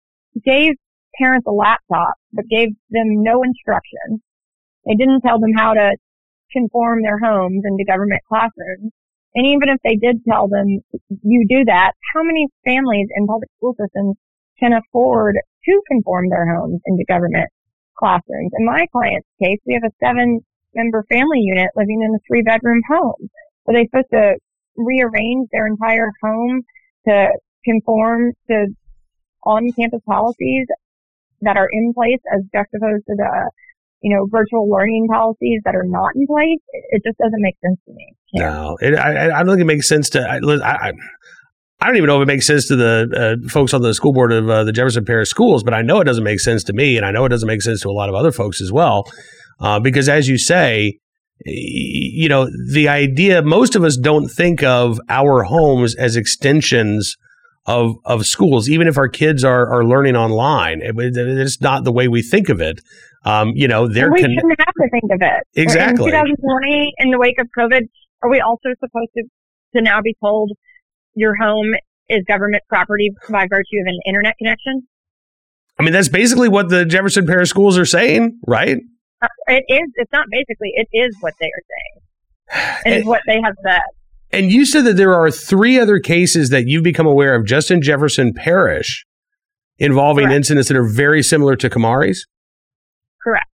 gave 0.45 0.73
parents 1.19 1.47
a 1.47 1.53
laptop, 1.53 2.15
but 2.33 2.45
gave 2.49 2.69
them 2.91 3.23
no 3.23 3.43
instruction. 3.43 4.23
They 4.87 4.95
didn't 4.95 5.23
tell 5.23 5.39
them 5.41 5.53
how 5.57 5.75
to 5.75 5.97
conform 6.53 7.03
their 7.03 7.19
homes 7.19 7.63
into 7.65 7.85
government 7.85 8.21
classrooms. 8.29 8.93
And 9.35 9.47
even 9.47 9.69
if 9.69 9.79
they 9.83 9.97
did 9.97 10.23
tell 10.29 10.49
them, 10.49 10.81
you 11.23 11.47
do 11.49 11.65
that, 11.65 11.93
how 12.15 12.23
many 12.23 12.47
families 12.65 13.09
in 13.17 13.27
public 13.27 13.49
school 13.57 13.75
systems 13.81 14.17
can 14.61 14.73
afford 14.73 15.37
to 15.67 15.83
conform 15.89 16.29
their 16.29 16.47
homes 16.57 16.81
into 16.87 17.05
government 17.09 17.49
classrooms. 17.99 18.53
In 18.59 18.65
my 18.65 18.87
client's 18.93 19.29
case, 19.43 19.59
we 19.67 19.75
have 19.75 19.89
a 19.89 19.95
seven 20.05 20.41
member 20.75 21.05
family 21.09 21.41
unit 21.41 21.71
living 21.77 22.03
in 22.03 22.15
a 22.15 22.19
three 22.27 22.43
bedroom 22.43 22.83
home. 22.89 23.31
Are 23.67 23.75
they 23.75 23.87
supposed 23.87 24.11
to 24.13 24.35
rearrange 24.77 25.49
their 25.53 25.67
entire 25.67 26.11
home 26.23 26.63
to 27.07 27.29
conform 27.65 28.33
to 28.49 28.67
on 29.45 29.71
campus 29.79 30.01
policies 30.07 30.67
that 31.43 31.57
are 31.57 31.69
in 31.71 31.93
place 31.95 32.21
as 32.35 32.43
juxtaposed 32.53 33.05
to 33.07 33.15
the 33.17 33.51
you 34.05 34.15
know, 34.15 34.27
virtual 34.31 34.69
learning 34.69 35.09
policies 35.11 35.63
that 35.65 35.75
are 35.75 35.87
not 35.87 36.11
in 36.15 36.27
place, 36.27 36.61
it, 36.91 37.03
just 37.07 37.17
doesn't 37.17 37.41
make 37.41 37.57
sense 37.65 37.81
to 37.87 37.93
me. 37.95 38.13
No, 38.35 38.77
it, 38.83 38.95
I, 38.95 39.41
I, 39.41 39.43
don't 39.43 39.55
think 39.55 39.63
it 39.63 39.65
makes 39.65 39.89
sense 39.89 40.11
to. 40.11 40.21
I, 40.21 40.37
I, 40.63 40.93
I 41.81 41.87
don't 41.87 41.97
even 41.97 42.07
know 42.07 42.21
if 42.21 42.23
it 42.23 42.27
makes 42.27 42.47
sense 42.47 42.69
to 42.69 42.77
the 42.77 43.39
uh, 43.45 43.49
folks 43.49 43.75
on 43.75 43.83
the 43.83 43.93
school 43.95 44.13
board 44.13 44.33
of 44.33 44.49
uh, 44.49 44.65
the 44.65 44.73
Jefferson 44.73 45.05
Parish 45.05 45.29
Schools, 45.29 45.63
but 45.63 45.75
I 45.75 45.83
know 45.83 46.01
it 46.01 46.05
doesn't 46.05 46.25
make 46.25 46.41
sense 46.41 46.65
to 46.65 46.73
me, 46.73 46.97
and 46.97 47.05
I 47.05 47.11
know 47.11 47.25
it 47.25 47.31
doesn't 47.31 47.47
make 47.47 47.63
sense 47.63 47.83
to 47.83 47.89
a 47.89 47.93
lot 47.93 48.09
of 48.09 48.15
other 48.15 48.33
folks 48.33 48.61
as 48.61 48.73
well. 48.73 49.05
Uh, 49.61 49.81
because 49.81 50.09
as 50.09 50.29
you 50.29 50.39
say, 50.39 50.99
you 51.45 52.29
know, 52.29 52.49
the 52.73 52.89
idea 52.89 53.43
most 53.43 53.75
of 53.75 53.85
us 53.85 53.97
don't 53.97 54.29
think 54.29 54.63
of 54.63 55.01
our 55.09 55.43
homes 55.43 55.95
as 55.97 56.17
extensions 56.17 57.17
of 57.67 57.97
of 58.05 58.27
schools, 58.27 58.69
even 58.69 58.87
if 58.87 58.97
our 58.97 59.09
kids 59.09 59.45
are 59.45 59.73
are 59.73 59.85
learning 59.85 60.17
online. 60.17 60.81
It, 60.83 60.95
it's 60.99 61.61
not 61.61 61.85
the 61.85 61.93
way 61.93 62.09
we 62.09 62.23
think 62.23 62.49
of 62.49 62.61
it. 62.61 62.81
Um, 63.25 63.53
you 63.55 63.67
know, 63.67 63.89
there 63.89 64.13
we 64.13 64.21
con- 64.21 64.35
shouldn't 64.35 64.61
have 64.61 64.75
to 64.75 64.89
think 64.91 65.05
of 65.13 65.19
it. 65.21 65.61
Exactly. 65.61 66.07
In 66.07 66.13
2020, 66.13 66.93
in 66.99 67.11
the 67.11 67.19
wake 67.19 67.39
of 67.41 67.49
COVID, 67.59 67.89
are 68.23 68.31
we 68.31 68.41
also 68.41 68.69
supposed 68.81 69.11
to 69.17 69.25
to 69.77 69.83
now 69.83 70.01
be 70.03 70.15
told 70.23 70.53
your 71.15 71.35
home 71.37 71.73
is 72.09 72.23
government 72.27 72.63
property 72.69 73.11
by 73.31 73.47
virtue 73.49 73.81
of 73.81 73.87
an 73.87 73.99
internet 74.07 74.37
connection? 74.39 74.83
I 75.79 75.83
mean, 75.83 75.93
that's 75.93 76.09
basically 76.09 76.49
what 76.49 76.69
the 76.69 76.85
Jefferson 76.85 77.27
Parish 77.27 77.51
schools 77.51 77.77
are 77.77 77.87
saying, 77.87 78.39
right? 78.47 78.79
Uh, 79.21 79.27
it 79.49 79.65
is. 79.69 79.91
It's 79.97 80.13
not 80.13 80.27
basically. 80.31 80.73
It 80.75 80.89
is 80.93 81.17
what 81.21 81.35
they 81.41 81.47
are 81.47 81.65
saying. 81.71 82.83
It 82.85 82.89
and, 82.89 82.95
is 83.01 83.05
what 83.05 83.23
they 83.27 83.41
have 83.43 83.55
said. 83.65 83.81
And 84.33 84.53
you 84.53 84.67
said 84.67 84.85
that 84.85 84.97
there 84.97 85.15
are 85.15 85.31
three 85.31 85.79
other 85.79 85.99
cases 85.99 86.51
that 86.51 86.67
you've 86.67 86.85
become 86.85 87.07
aware 87.07 87.35
of 87.35 87.45
just 87.47 87.71
in 87.71 87.83
Jefferson 87.83 88.33
Parish 88.35 89.07
involving 89.79 90.27
Correct. 90.27 90.37
incidents 90.37 90.69
that 90.69 90.77
are 90.77 90.89
very 90.89 91.23
similar 91.23 91.57
to 91.57 91.71
Kamari's? 91.71 92.27
Correct. 93.23 93.47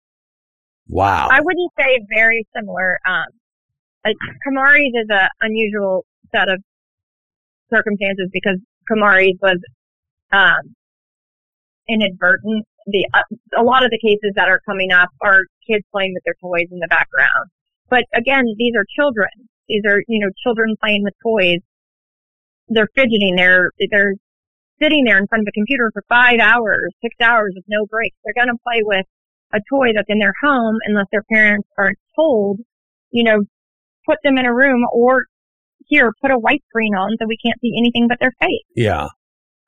Wow. 0.87 1.27
I 1.31 1.39
wouldn't 1.41 1.71
say 1.79 1.99
very 2.13 2.45
similar. 2.55 2.97
Um, 3.07 3.25
Kamari's 4.47 4.93
is 4.95 5.07
an 5.09 5.27
unusual 5.41 6.05
set 6.33 6.49
of 6.49 6.61
circumstances 7.71 8.29
because 8.31 8.57
Kamari's 8.89 9.37
was 9.41 9.57
um, 10.31 10.75
inadvertent. 11.87 12.65
The 12.87 13.07
uh, 13.13 13.61
a 13.61 13.63
lot 13.63 13.83
of 13.83 13.91
the 13.91 13.99
cases 13.99 14.33
that 14.35 14.47
are 14.47 14.61
coming 14.65 14.91
up 14.91 15.09
are 15.21 15.43
kids 15.67 15.85
playing 15.91 16.13
with 16.13 16.23
their 16.25 16.35
toys 16.41 16.67
in 16.71 16.79
the 16.79 16.87
background. 16.89 17.49
But 17.89 18.05
again, 18.13 18.45
these 18.57 18.73
are 18.75 18.85
children. 18.95 19.29
These 19.67 19.83
are 19.87 20.01
you 20.07 20.19
know 20.19 20.31
children 20.43 20.75
playing 20.81 21.03
with 21.03 21.13
toys. 21.21 21.59
They're 22.67 22.89
fidgeting. 22.95 23.35
They're 23.35 23.71
they're 23.91 24.15
sitting 24.81 25.03
there 25.03 25.17
in 25.17 25.27
front 25.27 25.43
of 25.43 25.47
a 25.47 25.51
computer 25.51 25.91
for 25.93 26.03
five 26.09 26.39
hours, 26.39 26.93
six 27.01 27.15
hours 27.21 27.53
with 27.55 27.65
no 27.67 27.85
breaks. 27.85 28.15
They're 28.23 28.45
going 28.45 28.55
to 28.55 28.63
play 28.63 28.81
with 28.81 29.05
a 29.53 29.59
toy 29.69 29.91
that's 29.93 30.09
in 30.09 30.19
their 30.19 30.33
home 30.41 30.77
unless 30.85 31.07
their 31.11 31.23
parents 31.31 31.67
are 31.77 31.93
told, 32.15 32.59
you 33.11 33.23
know, 33.23 33.43
put 34.07 34.17
them 34.23 34.37
in 34.37 34.45
a 34.45 34.53
room 34.53 34.85
or 34.93 35.25
here, 35.87 36.11
put 36.21 36.31
a 36.31 36.37
white 36.37 36.63
screen 36.69 36.93
on 36.95 37.11
so 37.19 37.25
we 37.27 37.37
can't 37.43 37.59
see 37.61 37.71
anything 37.77 38.07
but 38.07 38.19
their 38.19 38.33
face. 38.39 38.65
Yeah. 38.75 39.07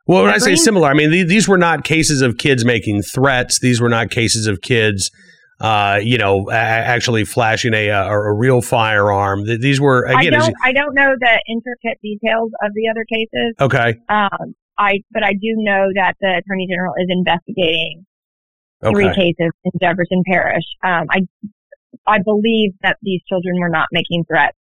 Well, 0.07 0.23
when 0.23 0.33
I 0.33 0.39
say 0.39 0.55
similar, 0.55 0.89
I 0.89 0.93
mean 0.93 1.11
these 1.11 1.47
were 1.47 1.57
not 1.57 1.83
cases 1.83 2.21
of 2.21 2.37
kids 2.37 2.65
making 2.65 3.03
threats. 3.03 3.59
These 3.59 3.79
were 3.79 3.89
not 3.89 4.09
cases 4.09 4.47
of 4.47 4.61
kids, 4.61 5.11
uh, 5.59 5.99
you 6.01 6.17
know, 6.17 6.49
a- 6.49 6.53
actually 6.53 7.23
flashing 7.23 7.73
a, 7.73 7.89
a, 7.89 8.09
a 8.09 8.33
real 8.33 8.61
firearm. 8.61 9.45
These 9.45 9.79
were 9.79 10.03
again. 10.05 10.33
I 10.33 10.39
don't, 10.39 10.55
I 10.63 10.73
don't 10.73 10.95
know 10.95 11.13
the 11.19 11.41
intricate 11.47 11.99
details 12.01 12.51
of 12.63 12.71
the 12.73 12.89
other 12.89 13.05
cases. 13.07 13.55
Okay. 13.61 13.99
Um, 14.09 14.55
I 14.77 14.99
but 15.11 15.23
I 15.23 15.33
do 15.33 15.53
know 15.57 15.87
that 15.95 16.15
the 16.19 16.41
attorney 16.43 16.67
general 16.69 16.93
is 16.97 17.07
investigating 17.09 18.05
okay. 18.83 18.93
three 18.93 19.13
cases 19.13 19.51
in 19.63 19.71
Jefferson 19.79 20.23
Parish. 20.25 20.65
Um, 20.83 21.05
I 21.09 21.21
I 22.07 22.19
believe 22.23 22.71
that 22.81 22.97
these 23.01 23.21
children 23.29 23.59
were 23.59 23.69
not 23.69 23.87
making 23.91 24.25
threats 24.27 24.57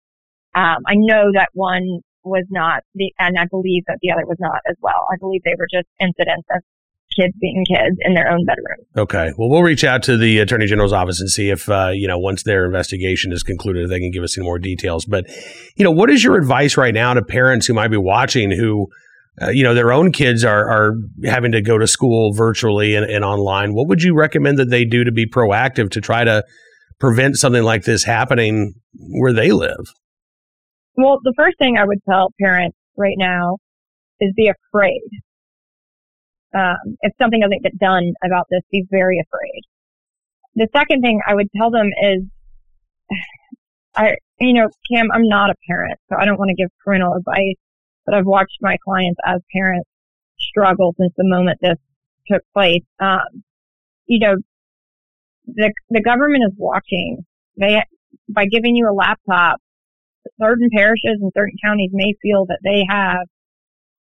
um, 0.57 0.79
I 0.87 0.95
know 0.95 1.23
that 1.33 1.49
one 1.53 1.99
was 2.23 2.45
not 2.49 2.83
the, 2.95 3.11
and 3.19 3.37
I 3.37 3.45
believe 3.45 3.83
that 3.87 3.99
the 4.01 4.11
other 4.11 4.25
was 4.25 4.37
not 4.39 4.59
as 4.69 4.75
well. 4.81 5.05
I 5.11 5.15
believe 5.19 5.41
they 5.45 5.55
were 5.57 5.67
just 5.71 5.87
incidents 5.99 6.47
of 6.53 6.61
kids 7.17 7.33
being 7.39 7.63
kids 7.67 7.97
in 8.01 8.13
their 8.13 8.29
own 8.29 8.45
bedroom. 8.45 8.85
Okay. 8.95 9.31
Well, 9.37 9.49
we'll 9.49 9.63
reach 9.63 9.83
out 9.83 10.03
to 10.03 10.17
the 10.17 10.39
Attorney 10.39 10.65
General's 10.65 10.93
office 10.93 11.19
and 11.21 11.29
see 11.29 11.49
if, 11.49 11.69
uh, 11.69 11.91
you 11.93 12.07
know, 12.07 12.17
once 12.17 12.43
their 12.43 12.65
investigation 12.65 13.31
is 13.31 13.43
concluded, 13.43 13.89
they 13.89 13.99
can 13.99 14.11
give 14.11 14.23
us 14.23 14.37
any 14.37 14.45
more 14.45 14.59
details. 14.59 15.05
But, 15.05 15.25
you 15.75 15.83
know, 15.83 15.91
what 15.91 16.09
is 16.09 16.23
your 16.23 16.35
advice 16.35 16.75
right 16.75 16.93
now 16.93 17.13
to 17.13 17.23
parents 17.23 17.65
who 17.65 17.73
might 17.73 17.89
be 17.89 17.97
watching 17.97 18.51
who, 18.51 18.87
uh, 19.41 19.49
you 19.49 19.63
know, 19.63 19.73
their 19.73 19.91
own 19.91 20.11
kids 20.11 20.43
are 20.43 20.69
are 20.69 20.93
having 21.25 21.51
to 21.51 21.61
go 21.61 21.77
to 21.77 21.87
school 21.87 22.33
virtually 22.33 22.95
and, 22.95 23.05
and 23.05 23.23
online. 23.23 23.73
What 23.73 23.87
would 23.87 24.01
you 24.01 24.15
recommend 24.15 24.57
that 24.57 24.69
they 24.69 24.83
do 24.83 25.03
to 25.03 25.11
be 25.11 25.27
proactive 25.27 25.91
to 25.91 26.01
try 26.01 26.23
to 26.23 26.43
prevent 26.99 27.35
something 27.37 27.63
like 27.63 27.83
this 27.83 28.03
happening 28.03 28.73
where 28.95 29.33
they 29.33 29.51
live? 29.51 29.93
Well, 30.97 31.19
the 31.23 31.33
first 31.37 31.57
thing 31.59 31.77
I 31.77 31.85
would 31.85 31.99
tell 32.09 32.33
parents 32.41 32.75
right 32.97 33.15
now 33.17 33.57
is 34.19 34.33
be 34.35 34.49
afraid. 34.49 35.01
Um, 36.55 36.97
if 37.01 37.13
something 37.21 37.39
doesn't 37.39 37.61
get 37.61 37.77
done 37.77 38.13
about 38.25 38.47
this, 38.49 38.61
be 38.71 38.83
very 38.89 39.19
afraid. 39.19 39.61
The 40.55 40.67
second 40.75 41.01
thing 41.01 41.21
I 41.27 41.35
would 41.35 41.49
tell 41.55 41.69
them 41.69 41.87
is, 42.01 42.23
I, 43.95 44.15
you 44.39 44.53
know, 44.53 44.69
Cam, 44.91 45.11
I'm 45.11 45.27
not 45.27 45.51
a 45.51 45.55
parent, 45.67 45.99
so 46.09 46.17
I 46.19 46.25
don't 46.25 46.39
want 46.39 46.49
to 46.49 46.55
give 46.55 46.69
parental 46.83 47.13
advice, 47.13 47.55
but 48.05 48.15
I've 48.15 48.25
watched 48.25 48.57
my 48.61 48.77
clients 48.83 49.19
as 49.23 49.41
parents 49.55 49.87
struggle 50.39 50.95
since 50.99 51.13
the 51.15 51.25
moment 51.25 51.59
this 51.61 51.77
took 52.27 52.41
place. 52.53 52.83
Um, 52.99 53.43
you 54.07 54.19
know, 54.19 54.35
the 55.45 55.71
the 55.89 56.01
government 56.01 56.43
is 56.47 56.53
watching. 56.57 57.25
They 57.55 57.83
by 58.29 58.45
giving 58.45 58.75
you 58.75 58.89
a 58.89 58.93
laptop, 58.93 59.59
certain 60.41 60.69
parishes 60.75 61.19
and 61.21 61.31
certain 61.35 61.57
counties 61.63 61.91
may 61.93 62.13
feel 62.21 62.45
that 62.47 62.59
they 62.63 62.85
have, 62.89 63.27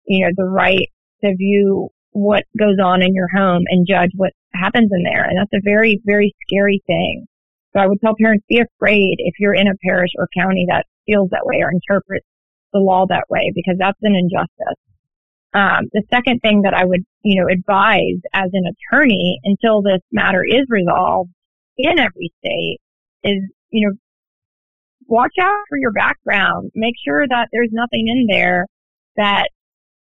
you 0.06 0.24
know, 0.24 0.32
the 0.36 0.48
right 0.48 0.88
to 1.24 1.34
view 1.36 1.88
what 2.12 2.44
goes 2.58 2.76
on 2.82 3.02
in 3.02 3.14
your 3.14 3.28
home 3.34 3.62
and 3.68 3.86
judge 3.88 4.10
what 4.16 4.32
happens 4.54 4.90
in 4.92 5.02
there. 5.02 5.24
And 5.24 5.38
that's 5.38 5.52
a 5.54 5.64
very, 5.64 6.00
very 6.04 6.34
scary 6.46 6.82
thing. 6.86 7.26
So 7.72 7.80
I 7.80 7.86
would 7.86 8.00
tell 8.00 8.14
parents 8.20 8.44
be 8.48 8.60
afraid 8.60 9.16
if 9.18 9.34
you're 9.38 9.54
in 9.54 9.66
a 9.66 9.78
parish 9.84 10.10
or 10.18 10.28
county 10.36 10.66
that 10.68 10.84
feels 11.06 11.30
that 11.30 11.46
way 11.46 11.62
or 11.62 11.70
interprets 11.70 12.26
the 12.72 12.80
law 12.80 13.06
that 13.08 13.24
way 13.28 13.50
because 13.54 13.76
that's 13.78 13.98
an 14.02 14.14
injustice. 14.14 14.78
Um, 15.54 15.88
the 15.92 16.02
second 16.10 16.40
thing 16.40 16.62
that 16.62 16.74
I 16.74 16.84
would, 16.84 17.04
you 17.22 17.40
know, 17.40 17.48
advise 17.48 18.20
as 18.32 18.50
an 18.52 18.64
attorney 18.72 19.38
until 19.44 19.82
this 19.82 20.00
matter 20.10 20.42
is 20.44 20.64
resolved 20.68 21.30
in 21.76 21.98
every 21.98 22.32
state 22.38 22.78
is, 23.22 23.42
you 23.70 23.88
know, 23.88 23.94
watch 25.12 25.36
out 25.38 25.60
for 25.68 25.76
your 25.76 25.92
background. 25.92 26.70
Make 26.74 26.94
sure 27.06 27.26
that 27.28 27.48
there's 27.52 27.68
nothing 27.70 28.08
in 28.08 28.26
there 28.34 28.66
that 29.16 29.48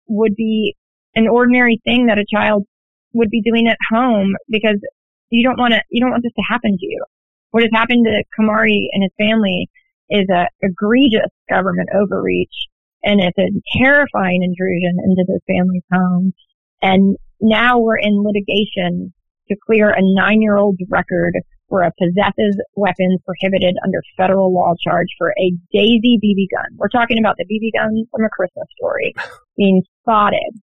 would 0.08 0.34
be 0.34 0.74
an 1.14 1.28
ordinary 1.28 1.80
thing 1.84 2.06
that 2.06 2.18
a 2.18 2.24
child 2.24 2.64
would 3.12 3.28
be 3.28 3.42
doing 3.42 3.68
at 3.68 3.76
home 3.92 4.34
because 4.48 4.80
you 5.28 5.46
don't 5.46 5.58
want 5.58 5.74
to, 5.74 5.82
you 5.90 6.00
don't 6.00 6.10
want 6.10 6.22
this 6.22 6.32
to 6.32 6.42
happen 6.48 6.78
to 6.78 6.86
you. 6.86 7.04
What 7.50 7.62
has 7.62 7.70
happened 7.74 8.06
to 8.06 8.24
Kamari 8.38 8.88
and 8.92 9.02
his 9.02 9.12
family 9.18 9.68
is 10.08 10.26
a 10.30 10.48
egregious 10.62 11.30
government 11.50 11.88
overreach 11.94 12.54
and 13.02 13.20
it's 13.20 13.38
a 13.38 13.78
terrifying 13.78 14.42
intrusion 14.42 14.96
into 15.04 15.24
this 15.28 15.42
family's 15.46 15.82
home. 15.92 16.32
And 16.80 17.16
now 17.40 17.80
we're 17.80 17.98
in 17.98 18.24
litigation 18.24 19.12
to 19.48 19.56
clear 19.66 19.90
a 19.90 20.00
nine 20.00 20.40
year 20.40 20.56
old's 20.56 20.80
record 20.88 21.34
for 21.68 21.82
a 21.82 21.92
possesses 21.98 22.60
weapons 22.74 23.20
prohibited 23.24 23.76
under 23.84 24.02
federal 24.16 24.52
law 24.52 24.74
charge 24.82 25.08
for 25.18 25.30
a 25.30 25.52
Daisy 25.72 26.18
BB 26.22 26.46
gun. 26.54 26.76
We're 26.76 26.88
talking 26.88 27.18
about 27.18 27.36
the 27.38 27.44
BB 27.44 27.78
gun 27.78 28.04
from 28.10 28.24
a 28.24 28.30
Christmas 28.30 28.66
story 28.76 29.14
being 29.56 29.82
spotted 30.02 30.60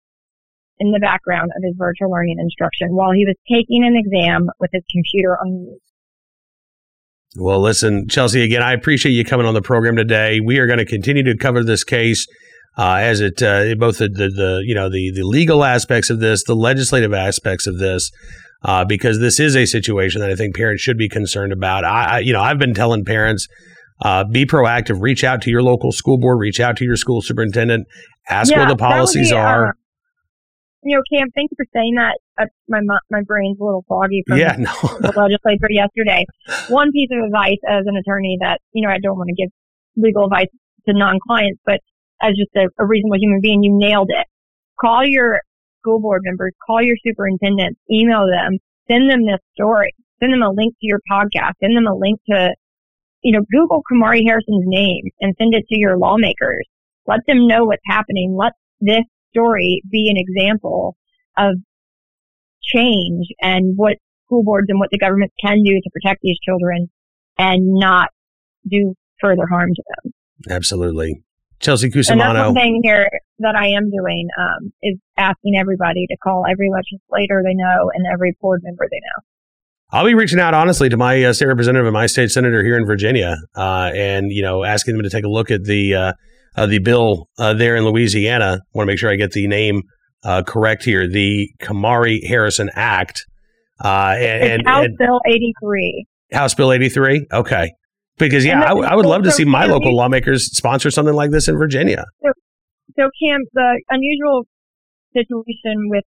in 0.79 0.91
the 0.91 0.99
background 0.99 1.51
of 1.55 1.63
his 1.63 1.75
virtual 1.77 2.11
learning 2.11 2.37
instruction 2.39 2.89
while 2.91 3.11
he 3.11 3.25
was 3.25 3.35
taking 3.49 3.83
an 3.83 3.95
exam 3.95 4.47
with 4.59 4.69
his 4.73 4.83
computer 4.91 5.37
on 5.37 5.63
mute. 5.63 5.81
Well, 7.35 7.59
listen, 7.59 8.07
Chelsea, 8.07 8.41
again, 8.41 8.63
I 8.63 8.73
appreciate 8.73 9.11
you 9.11 9.23
coming 9.23 9.45
on 9.45 9.53
the 9.53 9.61
program 9.61 9.95
today. 9.95 10.39
We 10.39 10.59
are 10.59 10.65
going 10.65 10.79
to 10.79 10.85
continue 10.85 11.23
to 11.23 11.37
cover 11.37 11.63
this 11.63 11.83
case 11.83 12.25
uh, 12.77 12.95
as 12.95 13.21
it 13.21 13.41
uh, 13.41 13.75
both 13.75 13.97
the, 13.97 14.07
the, 14.07 14.29
the 14.29 14.63
you 14.65 14.75
know 14.75 14.89
the 14.89 15.11
the 15.11 15.23
legal 15.23 15.63
aspects 15.63 16.09
of 16.09 16.19
this, 16.19 16.43
the 16.43 16.55
legislative 16.55 17.13
aspects 17.13 17.67
of 17.67 17.79
this, 17.79 18.11
uh, 18.63 18.85
because 18.85 19.19
this 19.19 19.39
is 19.39 19.55
a 19.55 19.65
situation 19.65 20.21
that 20.21 20.29
I 20.29 20.35
think 20.35 20.55
parents 20.55 20.81
should 20.81 20.97
be 20.97 21.09
concerned 21.09 21.53
about. 21.53 21.83
I, 21.83 22.03
I 22.03 22.19
you 22.19 22.33
know 22.33 22.41
I've 22.41 22.59
been 22.59 22.73
telling 22.73 23.05
parents. 23.05 23.47
Uh, 23.99 24.23
be 24.23 24.45
proactive. 24.45 25.01
Reach 25.01 25.23
out 25.23 25.41
to 25.41 25.49
your 25.49 25.63
local 25.63 25.91
school 25.91 26.19
board. 26.19 26.37
Reach 26.39 26.59
out 26.59 26.77
to 26.77 26.85
your 26.85 26.95
school 26.95 27.19
superintendent. 27.19 27.87
Ask 28.29 28.51
yeah, 28.51 28.59
what 28.59 28.67
the 28.67 28.75
policies 28.75 29.31
be, 29.31 29.35
are. 29.35 29.69
Uh, 29.69 29.71
you 30.83 30.95
know, 30.95 31.01
Cam, 31.11 31.27
thank 31.35 31.49
you 31.51 31.55
for 31.57 31.65
saying 31.73 31.95
that. 31.95 32.19
Uh, 32.39 32.45
my 32.69 32.79
my 33.09 33.21
brain's 33.25 33.59
a 33.59 33.63
little 33.63 33.83
foggy 33.89 34.23
from 34.27 34.37
yeah, 34.37 34.55
no. 34.59 34.71
the 35.01 35.11
legislature 35.15 35.67
yesterday. 35.69 36.25
One 36.69 36.91
piece 36.91 37.09
of 37.11 37.25
advice 37.25 37.57
as 37.67 37.85
an 37.87 37.97
attorney 37.97 38.37
that 38.41 38.59
you 38.73 38.87
know 38.87 38.93
I 38.93 38.99
don't 39.01 39.17
want 39.17 39.29
to 39.29 39.35
give 39.35 39.49
legal 39.95 40.25
advice 40.25 40.47
to 40.87 40.93
non-clients, 40.93 41.59
but 41.65 41.79
as 42.21 42.33
just 42.37 42.55
a, 42.55 42.69
a 42.81 42.85
reasonable 42.85 43.17
human 43.17 43.41
being, 43.41 43.63
you 43.63 43.71
nailed 43.73 44.09
it. 44.11 44.27
Call 44.79 45.01
your 45.03 45.41
school 45.87 45.99
board 45.99 46.21
members, 46.25 46.53
call 46.65 46.81
your 46.81 46.97
superintendents, 47.05 47.79
email 47.91 48.25
them, 48.27 48.59
send 48.89 49.09
them 49.09 49.25
this 49.25 49.39
story, 49.53 49.93
send 50.19 50.33
them 50.33 50.41
a 50.41 50.51
link 50.51 50.73
to 50.73 50.87
your 50.87 50.99
podcast, 51.09 51.53
send 51.61 51.75
them 51.75 51.87
a 51.87 51.95
link 51.95 52.19
to, 52.29 52.53
you 53.23 53.31
know, 53.31 53.43
Google 53.51 53.81
Kamari 53.89 54.21
Harrison's 54.25 54.65
name 54.65 55.05
and 55.21 55.35
send 55.37 55.53
it 55.53 55.65
to 55.69 55.77
your 55.77 55.97
lawmakers. 55.97 56.67
Let 57.07 57.21
them 57.27 57.47
know 57.47 57.65
what's 57.65 57.83
happening. 57.85 58.35
Let 58.37 58.53
this 58.81 59.03
story 59.31 59.81
be 59.89 60.09
an 60.09 60.17
example 60.17 60.97
of 61.37 61.55
change 62.61 63.27
and 63.41 63.73
what 63.77 63.97
school 64.25 64.43
boards 64.43 64.67
and 64.69 64.79
what 64.79 64.89
the 64.91 64.97
government 64.97 65.31
can 65.41 65.63
do 65.63 65.71
to 65.71 65.89
protect 65.93 66.19
these 66.21 66.37
children 66.43 66.89
and 67.37 67.61
not 67.75 68.09
do 68.69 68.93
further 69.21 69.47
harm 69.49 69.69
to 69.73 69.83
them. 69.87 70.11
Absolutely. 70.49 71.23
Chelsea 71.59 71.89
Cusimano. 71.89 72.29
Another 72.29 72.53
thing 72.53 72.81
here 72.83 73.09
that 73.39 73.55
I 73.55 73.67
am 73.67 73.89
doing 73.89 74.27
um, 74.39 74.71
is 74.83 74.97
asking 75.17 75.55
everybody 75.59 76.05
to 76.07 76.17
call 76.17 76.45
every 76.49 76.69
legislator 76.71 77.41
they 77.43 77.53
know 77.53 77.91
and 77.93 78.05
every 78.11 78.35
board 78.41 78.61
member 78.63 78.87
they 78.89 78.97
know. 78.97 79.23
I'll 79.91 80.05
be 80.05 80.13
reaching 80.13 80.39
out 80.39 80.53
honestly 80.53 80.89
to 80.89 80.97
my 80.97 81.23
uh, 81.23 81.33
state 81.33 81.47
representative 81.47 81.85
and 81.85 81.93
my 81.93 82.07
state 82.07 82.29
senator 82.29 82.61
here 82.61 82.77
in 82.77 82.85
Virginia, 82.85 83.37
uh, 83.55 83.91
and 83.95 84.31
you 84.31 84.41
know, 84.41 84.65
asking 84.65 84.95
them 84.95 85.03
to 85.03 85.09
take 85.09 85.23
a 85.23 85.29
look 85.29 85.49
at 85.49 85.63
the 85.63 85.95
uh, 85.95 86.13
uh 86.57 86.65
the 86.65 86.79
bill 86.79 87.29
uh, 87.37 87.53
there 87.53 87.77
in 87.77 87.85
Louisiana. 87.85 88.59
Want 88.73 88.85
to 88.85 88.91
make 88.91 88.99
sure 88.99 89.09
I 89.09 89.15
get 89.15 89.31
the 89.31 89.47
name 89.47 89.83
uh, 90.23 90.43
correct 90.45 90.83
here. 90.83 91.07
The 91.07 91.49
Kamari 91.61 92.19
Harrison 92.27 92.69
Act, 92.75 93.25
and, 93.79 94.43
and, 94.43 94.67
House 94.67 94.85
and 94.85 94.97
Bill 94.97 95.21
eighty 95.25 95.53
three. 95.63 96.05
House 96.33 96.53
Bill 96.53 96.73
eighty 96.73 96.89
three. 96.89 97.25
Okay, 97.31 97.71
because 98.17 98.45
yeah, 98.45 98.61
I, 98.61 98.73
I, 98.73 98.95
would 98.95 99.05
love 99.05 99.23
to 99.23 99.31
see 99.31 99.45
my 99.45 99.65
local 99.65 99.95
lawmakers 99.95 100.45
sponsor 100.55 100.89
something 100.91 101.13
like 101.13 101.31
this 101.31 101.47
in 101.47 101.57
Virginia. 101.57 102.05
So, 102.23 102.31
so 102.97 103.09
Cam, 103.21 103.41
the 103.53 103.81
unusual 103.89 104.47
situation 105.15 105.89
with 105.89 106.03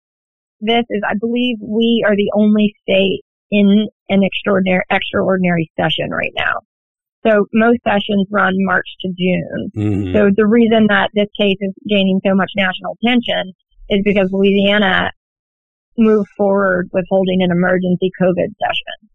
this 0.60 0.84
is, 0.90 1.02
I 1.08 1.14
believe 1.18 1.56
we 1.60 2.04
are 2.06 2.16
the 2.16 2.30
only 2.34 2.74
state 2.82 3.22
in 3.50 3.88
an 4.08 4.22
extraordinary 4.22 4.82
extraordinary 4.90 5.70
session 5.78 6.10
right 6.10 6.32
now. 6.36 6.60
So 7.26 7.46
most 7.54 7.78
sessions 7.84 8.26
run 8.30 8.52
March 8.56 8.86
to 9.00 9.08
June. 9.08 9.70
Mm-hmm. 9.76 10.14
So 10.14 10.30
the 10.36 10.46
reason 10.46 10.86
that 10.88 11.10
this 11.14 11.28
case 11.38 11.56
is 11.60 11.72
gaining 11.88 12.20
so 12.26 12.34
much 12.34 12.50
national 12.56 12.98
attention 13.02 13.52
is 13.88 14.00
because 14.04 14.28
Louisiana 14.30 15.10
moved 15.96 16.28
forward 16.36 16.90
with 16.92 17.04
holding 17.08 17.42
an 17.42 17.50
emergency 17.50 18.10
COVID 18.20 18.52
session. 18.60 19.08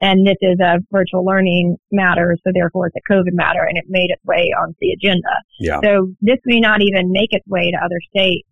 And 0.00 0.26
this 0.26 0.36
is 0.42 0.60
a 0.60 0.78
virtual 0.92 1.24
learning 1.24 1.76
matter, 1.90 2.36
so 2.44 2.50
therefore 2.52 2.88
it's 2.88 2.96
a 2.96 3.12
COVID 3.12 3.32
matter, 3.32 3.64
and 3.64 3.78
it 3.78 3.84
made 3.88 4.10
its 4.10 4.22
way 4.24 4.52
onto 4.52 4.76
the 4.80 4.92
agenda. 4.92 5.40
Yeah. 5.58 5.80
So 5.82 6.12
this 6.20 6.38
may 6.44 6.60
not 6.60 6.82
even 6.82 7.10
make 7.10 7.32
its 7.32 7.46
way 7.46 7.70
to 7.70 7.78
other 7.78 7.96
states 8.10 8.46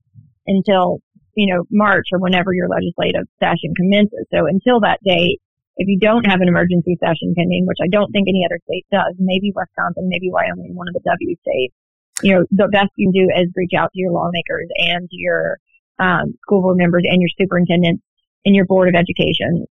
until, 0.46 1.00
you 1.34 1.52
know, 1.52 1.64
March 1.70 2.08
or 2.12 2.18
whenever 2.18 2.54
your 2.54 2.68
legislative 2.68 3.28
session 3.40 3.74
commences. 3.76 4.24
So 4.32 4.46
until 4.46 4.80
that 4.80 5.00
date, 5.04 5.40
if 5.76 5.88
you 5.88 5.98
don't 5.98 6.24
have 6.24 6.40
an 6.40 6.48
emergency 6.48 6.96
session 7.00 7.34
pending, 7.36 7.66
which 7.66 7.82
I 7.82 7.88
don't 7.88 8.10
think 8.12 8.28
any 8.28 8.46
other 8.46 8.60
state 8.64 8.86
does, 8.90 9.14
maybe 9.18 9.52
Wisconsin, 9.54 10.08
maybe 10.08 10.30
Wyoming, 10.30 10.74
one 10.74 10.88
of 10.88 10.94
the 10.94 11.04
W 11.04 11.36
states, 11.42 11.74
you 12.22 12.32
know, 12.32 12.44
the 12.52 12.68
best 12.72 12.88
you 12.96 13.10
can 13.10 13.26
do 13.26 13.28
is 13.36 13.50
reach 13.56 13.72
out 13.76 13.90
to 13.92 14.00
your 14.00 14.12
lawmakers 14.12 14.68
and 14.76 15.08
your 15.10 15.58
um, 15.98 16.38
school 16.42 16.62
board 16.62 16.78
members 16.78 17.02
and 17.04 17.20
your 17.20 17.30
superintendents 17.36 18.02
and 18.44 18.54
your 18.54 18.64
board 18.64 18.88
of 18.88 18.94
education 18.94 19.66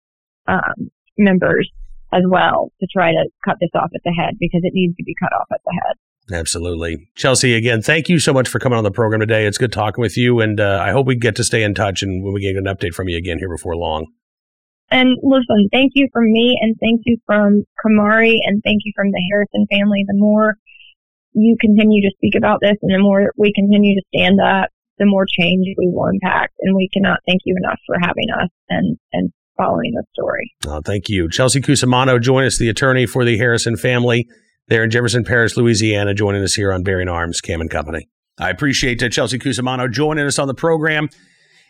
um, 0.49 0.91
members 1.19 1.71
as 2.13 2.23
well 2.29 2.71
to 2.81 2.87
try 2.93 3.11
to 3.11 3.25
cut 3.45 3.57
this 3.61 3.71
off 3.75 3.91
at 3.95 4.01
the 4.05 4.13
head 4.13 4.35
because 4.39 4.61
it 4.65 4.73
needs 4.75 4.97
to 4.97 5.03
be 5.03 5.15
cut 5.21 5.33
off 5.33 5.47
at 5.53 5.61
the 5.65 5.73
head. 5.85 5.97
Absolutely. 6.31 7.09
Chelsea, 7.17 7.55
again, 7.55 7.83
thank 7.83 8.09
you 8.09 8.19
so 8.19 8.33
much 8.33 8.49
for 8.49 8.59
coming 8.59 8.79
on 8.79 8.85
the 8.85 8.93
program 8.93 9.21
today. 9.21 9.47
It's 9.47 9.59
good 9.59 9.73
talking 9.73 10.01
with 10.01 10.17
you, 10.17 10.41
and 10.41 10.61
uh, 10.61 10.81
I 10.81 10.93
hope 10.93 11.07
we 11.07 11.17
get 11.17 11.35
to 11.37 11.45
stay 11.45 11.63
in 11.63 11.75
touch 11.75 12.03
and 12.03 12.23
we 12.23 12.41
get 12.41 12.57
an 12.57 12.65
update 12.65 12.95
from 12.95 13.09
you 13.09 13.17
again 13.17 13.39
here 13.39 13.49
before 13.49 13.77
long. 13.77 14.07
And 14.91 15.17
listen, 15.23 15.69
thank 15.73 15.93
you 15.95 16.09
from 16.13 16.31
me, 16.31 16.59
and 16.61 16.77
thank 16.81 17.01
you 17.07 17.17
from 17.27 17.65
Kamari, 17.85 18.37
and 18.45 18.63
thank 18.63 18.83
you 18.85 18.93
from 18.95 19.11
the 19.11 19.23
Harrison 19.31 19.67
family. 19.73 20.05
The 20.07 20.19
more 20.19 20.55
you 21.33 21.57
continue 21.61 22.03
to 22.03 22.15
speak 22.17 22.35
about 22.37 22.59
this, 22.61 22.77
and 22.83 22.95
the 22.95 23.03
more 23.03 23.33
we 23.37 23.53
continue 23.55 23.99
to 23.99 24.07
stand 24.15 24.39
up, 24.41 24.69
the 24.99 25.07
more 25.07 25.27
change 25.27 25.67
we 25.79 25.89
will 25.89 26.07
impact. 26.07 26.55
And 26.61 26.77
we 26.77 26.89
cannot 26.93 27.21
thank 27.27 27.41
you 27.45 27.57
enough 27.57 27.81
for 27.87 27.97
having 28.01 28.29
us 28.31 28.51
and, 28.69 28.99
and 29.13 29.33
following 29.63 29.93
the 29.93 30.05
story. 30.13 30.53
Oh, 30.67 30.81
thank 30.85 31.09
you. 31.09 31.29
Chelsea 31.31 31.61
Cusimano, 31.61 32.21
join 32.21 32.45
us, 32.45 32.59
the 32.59 32.69
attorney 32.69 33.07
for 33.07 33.25
the 33.25 33.37
Harrison 33.37 33.77
family 33.77 34.29
there 34.69 34.85
in 34.85 34.91
Jefferson 34.91 35.25
Parish, 35.25 35.57
Louisiana, 35.57 36.15
joining 36.15 36.43
us 36.43 36.55
here 36.55 36.73
on 36.73 36.83
Bearing 36.83 37.09
Arms 37.09 37.41
Cam 37.41 37.61
and 37.61 37.71
Company. 37.71 38.09
I 38.39 38.51
appreciate 38.51 39.03
uh, 39.03 39.09
Chelsea 39.09 39.39
Cusimano 39.39 39.91
joining 39.91 40.27
us 40.27 40.39
on 40.39 40.49
the 40.49 40.55
program. 40.55 41.09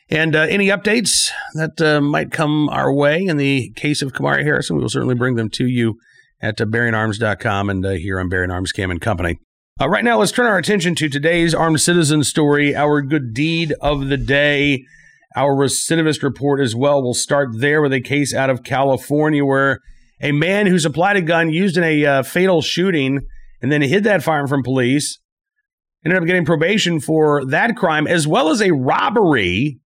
And 0.09 0.37
uh, 0.37 0.41
any 0.43 0.69
updates 0.69 1.31
that 1.55 1.81
uh, 1.81 2.01
might 2.01 2.31
come 2.31 2.69
our 2.69 2.93
way 2.93 3.25
in 3.25 3.37
the 3.37 3.73
case 3.77 4.03
of 4.03 4.13
Kamari 4.13 4.43
Harrison, 4.43 4.77
we 4.77 4.83
will 4.83 4.89
certainly 4.89 5.15
bring 5.15 5.37
them 5.37 5.49
to 5.51 5.67
you 5.67 5.99
at 6.41 6.61
uh, 6.61 6.65
BearingArms.com 6.65 7.71
and 7.71 7.87
uh, 7.87 7.91
here 7.91 8.21
on 8.21 8.29
Bearing 8.29 8.51
Arms 8.51 8.73
Cam 8.73 8.91
and 8.91 9.01
Company. 9.01 9.39
Uh, 9.81 9.89
right 9.89 10.05
now, 10.05 10.19
let's 10.19 10.33
turn 10.33 10.47
our 10.47 10.59
attention 10.59 10.95
to 10.97 11.09
today's 11.09 11.55
armed 11.55 11.81
citizen 11.81 12.23
story, 12.25 12.75
our 12.75 13.01
good 13.01 13.33
deed 13.33 13.73
of 13.81 14.09
the 14.09 14.19
day, 14.19 14.85
our 15.37 15.55
recidivist 15.55 16.23
report 16.23 16.61
as 16.61 16.75
well. 16.75 17.03
We'll 17.03 17.15
start 17.15 17.49
there 17.55 17.81
with 17.81 17.93
a 17.93 18.01
case 18.01 18.35
out 18.35 18.51
of 18.51 18.63
California 18.63 19.45
where 19.45 19.81
a 20.21 20.33
man 20.33 20.67
who 20.67 20.79
supplied 20.79 21.17
a 21.17 21.23
gun 21.23 21.51
used 21.51 21.77
in 21.77 21.85
a 21.85 22.05
uh, 22.05 22.23
fatal 22.23 22.63
shooting 22.63 23.21
and 23.61 23.73
then 23.73 23.83
hid 23.83 24.05
that 24.05 24.23
firearm 24.23 24.49
from 24.49 24.63
police 24.63 25.19
ended 26.05 26.21
up 26.21 26.27
getting 26.27 26.45
probation 26.45 27.01
for 27.01 27.45
that 27.45 27.77
crime 27.77 28.07
as 28.07 28.27
well 28.27 28.51
as 28.51 28.61
a 28.61 28.73
robbery 28.73 29.79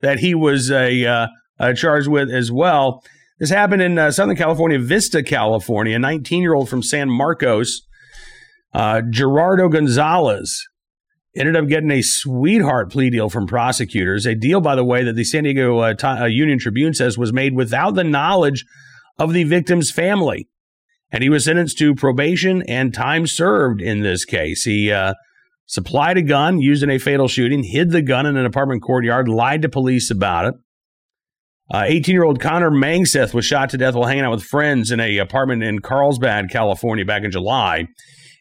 that 0.00 0.18
he 0.18 0.34
was 0.34 0.70
a 0.70 1.04
uh, 1.06 1.26
uh, 1.58 1.72
charged 1.72 2.08
with 2.08 2.30
as 2.30 2.50
well. 2.50 3.02
This 3.38 3.50
happened 3.50 3.82
in 3.82 3.98
uh, 3.98 4.10
Southern 4.10 4.36
California, 4.36 4.78
Vista, 4.78 5.22
California. 5.22 5.96
A 5.96 5.98
19 5.98 6.42
year 6.42 6.54
old 6.54 6.68
from 6.68 6.82
San 6.82 7.10
Marcos, 7.10 7.82
uh, 8.72 9.02
Gerardo 9.10 9.68
Gonzalez, 9.68 10.64
ended 11.36 11.56
up 11.56 11.66
getting 11.66 11.90
a 11.90 12.02
sweetheart 12.02 12.90
plea 12.90 13.10
deal 13.10 13.30
from 13.30 13.46
prosecutors. 13.46 14.26
A 14.26 14.34
deal, 14.34 14.60
by 14.60 14.74
the 14.74 14.84
way, 14.84 15.02
that 15.04 15.14
the 15.14 15.24
San 15.24 15.44
Diego 15.44 15.78
uh, 15.78 15.94
T- 15.94 16.06
uh, 16.06 16.26
Union 16.26 16.58
Tribune 16.58 16.94
says 16.94 17.16
was 17.16 17.32
made 17.32 17.54
without 17.54 17.94
the 17.94 18.04
knowledge 18.04 18.64
of 19.18 19.32
the 19.32 19.44
victim's 19.44 19.90
family. 19.90 20.48
And 21.10 21.22
he 21.22 21.28
was 21.28 21.44
sentenced 21.44 21.78
to 21.78 21.94
probation 21.94 22.62
and 22.62 22.94
time 22.94 23.26
served 23.26 23.82
in 23.82 24.00
this 24.00 24.24
case. 24.24 24.64
He 24.64 24.90
uh, 24.90 25.14
supplied 25.66 26.16
a 26.16 26.22
gun 26.22 26.60
used 26.60 26.82
in 26.82 26.90
a 26.90 26.98
fatal 26.98 27.28
shooting, 27.28 27.62
hid 27.62 27.90
the 27.90 28.02
gun 28.02 28.26
in 28.26 28.36
an 28.36 28.46
apartment 28.46 28.82
courtyard, 28.82 29.28
lied 29.28 29.62
to 29.62 29.68
police 29.68 30.10
about 30.10 30.46
it. 30.46 30.54
18 31.74 32.12
uh, 32.12 32.14
year 32.14 32.24
old 32.24 32.40
Connor 32.40 32.70
Mangseth 32.70 33.32
was 33.32 33.46
shot 33.46 33.70
to 33.70 33.78
death 33.78 33.94
while 33.94 34.08
hanging 34.08 34.24
out 34.24 34.32
with 34.32 34.42
friends 34.42 34.90
in 34.90 35.00
a 35.00 35.18
apartment 35.18 35.62
in 35.62 35.78
Carlsbad, 35.78 36.50
California, 36.50 37.04
back 37.04 37.24
in 37.24 37.30
July. 37.30 37.86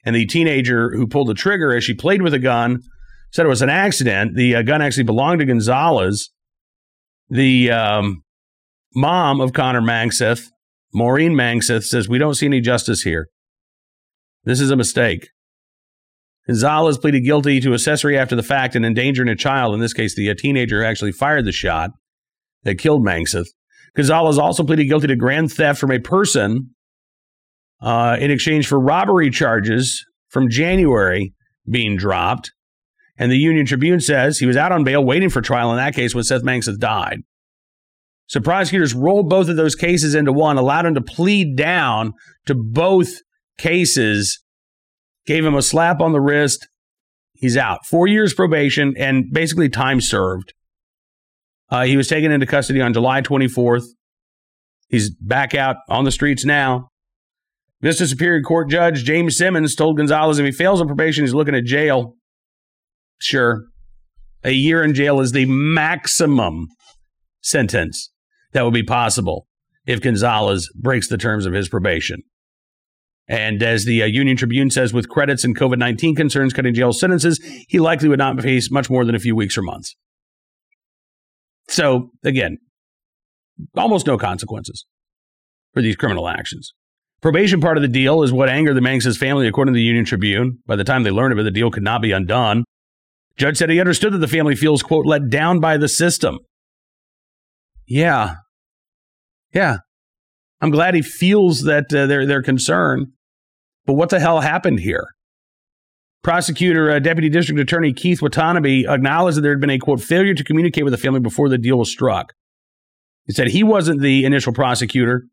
And 0.04 0.16
the 0.16 0.26
teenager 0.26 0.92
who 0.92 1.08
pulled 1.08 1.28
the 1.28 1.34
trigger 1.34 1.76
as 1.76 1.84
she 1.84 1.94
played 1.94 2.22
with 2.22 2.34
a 2.34 2.40
gun 2.40 2.82
said 3.32 3.46
it 3.46 3.50
was 3.50 3.62
an 3.62 3.70
accident. 3.70 4.36
The 4.36 4.56
uh, 4.56 4.62
gun 4.62 4.82
actually 4.82 5.04
belonged 5.04 5.40
to 5.40 5.46
Gonzalez. 5.46 6.30
The 7.30 7.72
um, 7.72 8.24
mom 8.96 9.40
of 9.40 9.54
Connor 9.54 9.82
Mangseth, 9.82 10.48
Maureen 10.94 11.34
Mangseth, 11.34 11.84
says, 11.84 12.10
We 12.10 12.18
don't 12.18 12.36
see 12.36 12.46
any 12.46 12.62
justice 12.62 13.04
here. 13.04 13.28
This 14.44 14.60
is 14.60 14.72
a 14.72 14.76
mistake. 14.76 15.30
Gonzalez 16.48 16.98
pleaded 16.98 17.22
guilty 17.22 17.60
to 17.62 17.74
accessory 17.74 18.18
after 18.18 18.36
the 18.36 18.44
fact 18.44 18.76
and 18.76 18.86
endangering 18.86 19.30
a 19.30 19.36
child. 19.36 19.74
In 19.74 19.80
this 19.80 19.94
case, 19.94 20.16
the 20.16 20.34
teenager 20.36 20.84
actually 20.84 21.12
fired 21.12 21.46
the 21.46 21.52
shot 21.52 21.92
that 22.64 22.80
killed 22.80 23.06
Mangseth. 23.06 23.48
Gonzalez 23.96 24.38
also 24.38 24.64
pleaded 24.64 24.86
guilty 24.86 25.08
to 25.08 25.16
grand 25.16 25.52
theft 25.52 25.80
from 25.80 25.92
a 25.92 26.00
person 26.00 26.72
uh, 27.82 28.18
in 28.20 28.32
exchange 28.32 28.68
for 28.68 28.80
robbery 28.80 29.30
charges 29.30 30.06
from 30.30 30.50
January 30.50 31.34
being 31.70 31.98
dropped. 31.98 32.52
And 33.18 33.32
the 33.32 33.38
Union 33.38 33.66
Tribune 33.66 34.00
says 34.00 34.38
he 34.38 34.46
was 34.46 34.58
out 34.58 34.72
on 34.72 34.84
bail 34.84 35.04
waiting 35.04 35.30
for 35.30 35.42
trial 35.42 35.72
in 35.72 35.78
that 35.78 35.94
case 35.94 36.16
when 36.16 36.24
Seth 36.24 36.44
Mangseth 36.44 36.80
died. 36.80 37.20
So 38.28 38.40
prosecutors 38.40 38.94
rolled 38.94 39.30
both 39.30 39.50
of 39.50 39.58
those 39.58 39.76
cases 39.76 40.16
into 40.16 40.32
one, 40.32 40.58
allowed 40.58 40.86
him 40.86 40.96
to 40.96 41.02
plead 41.02 41.58
down 41.58 42.14
to 42.46 42.56
both 42.56 43.10
cases 43.58 44.42
gave 45.26 45.46
him 45.46 45.56
a 45.56 45.62
slap 45.62 46.02
on 46.02 46.14
the 46.14 46.22
wrist. 46.22 46.68
He's 47.34 47.58
out. 47.58 47.86
Four 47.86 48.08
years 48.08 48.34
probation 48.34 48.94
and 48.98 49.26
basically 49.32 49.70
time 49.70 50.02
served. 50.02 50.54
Uh, 51.70 51.84
he 51.84 51.98
was 51.98 52.08
taken 52.08 52.32
into 52.32 52.46
custody 52.46 52.82
on 52.82 52.94
July 52.94 53.22
24th. 53.22 53.86
He's 54.90 55.10
back 55.10 55.56
out 55.56 55.78
on 55.90 56.04
the 56.04 56.12
streets 56.12 56.44
now. 56.44 56.91
Vista 57.82 58.08
Superior 58.08 58.42
Court 58.42 58.70
Judge 58.70 59.04
James 59.04 59.38
Simmons 59.38 59.76
told 59.76 59.98
Gonzalez 59.98 60.38
if 60.38 60.46
he 60.46 60.52
fails 60.52 60.82
on 60.82 60.88
probation, 60.88 61.24
he's 61.24 61.34
looking 61.34 61.56
at 61.56 61.64
jail. 61.64 62.16
Sure. 63.20 63.66
A 64.44 64.52
year 64.52 64.84
in 64.84 64.94
jail 64.94 65.20
is 65.20 65.32
the 65.32 65.46
maximum 65.46 66.68
sentence 67.42 68.12
that 68.54 68.64
would 68.64 68.74
be 68.74 68.84
possible 68.84 69.48
if 69.86 70.02
Gonzalez 70.02 70.70
breaks 70.76 71.08
the 71.08 71.18
terms 71.18 71.46
of 71.46 71.54
his 71.54 71.70
probation. 71.70 72.22
And 73.28 73.64
as 73.64 73.86
the 73.86 74.04
uh, 74.04 74.08
Union 74.08 74.36
Tribune 74.36 74.70
says, 74.70 74.94
with 74.94 75.10
credits 75.10 75.44
and 75.44 75.58
COVID 75.58 75.78
19 75.78 76.16
concerns 76.16 76.54
cutting 76.54 76.74
jail 76.74 76.92
sentences, 76.92 77.40
he 77.68 77.80
likely 77.80 78.10
would 78.10 78.20
not 78.20 78.42
face 78.42 78.70
much 78.70 78.90
more 78.90 79.06
than 79.06 79.16
a 79.16 79.20
few 79.20 79.36
weeks 79.36 79.58
or 79.58 79.62
months. 79.62 79.96
So, 81.68 82.10
again, 82.24 82.58
almost 83.76 84.06
no 84.06 84.18
consequences 84.18 84.86
for 85.74 85.82
these 85.82 85.96
criminal 85.96 86.28
actions. 86.28 86.74
Probation 87.22 87.62
part 87.62 87.78
of 87.78 87.84
the 87.84 87.88
deal 87.88 88.24
is 88.24 88.34
what 88.34 88.50
angered 88.50 88.76
the 88.76 88.82
Manx 88.82 89.06
family, 89.18 89.48
according 89.48 89.74
to 89.74 89.78
the 89.78 89.84
Union 89.84 90.06
Tribune. 90.06 90.58
By 90.66 90.76
the 90.76 90.84
time 90.84 91.04
they 91.04 91.12
learned 91.12 91.34
of 91.34 91.40
it, 91.40 91.44
the 91.44 91.52
deal 91.52 91.70
could 91.70 91.84
not 91.84 92.02
be 92.02 92.12
undone. 92.12 92.64
Judge 93.38 93.58
said 93.58 93.70
he 93.70 93.80
understood 93.80 94.14
that 94.14 94.20
the 94.20 94.28
family 94.28 94.56
feels, 94.56 94.82
quote, 94.82 95.06
let 95.06 95.30
down 95.30 95.60
by 95.60 95.78
the 95.78 95.88
system. 95.88 96.40
Yeah. 97.88 98.36
Yeah. 99.54 99.78
I'm 100.62 100.72
glad 100.72 100.96
he 100.96 101.02
feels 101.02 101.64
that 101.64 101.94
uh, 101.94 102.08
they're, 102.08 102.26
they're 102.26 102.44
concerned. 102.44 103.08
But 103.86 103.94
what 103.94 104.10
the 104.10 104.20
hell 104.20 104.42
happened 104.42 104.80
here? 104.80 105.08
Prosecutor, 106.24 106.92
uh, 106.92 107.00
Deputy 107.00 107.30
District 107.30 107.60
Attorney 107.60 107.94
Keith 107.94 108.22
Watanabe 108.22 108.86
acknowledged 108.88 109.38
that 109.38 109.42
there 109.42 109.54
had 109.54 109.62
been 109.62 109.72
a 109.72 109.80
quote 109.80 110.02
failure 110.02 110.36
to 110.36 110.44
communicate 110.44 110.84
with 110.84 110.92
the 110.92 110.98
family 110.98 111.20
before 111.20 111.50
the 111.50 111.58
deal 111.58 111.78
was 111.78 111.92
struck. 111.92 112.34
He 113.26 113.34
said 113.34 113.48
he 113.48 113.64
wasn't 113.64 114.02
the 114.02 114.24
initial 114.24 114.54
prosecutor, 114.54 115.24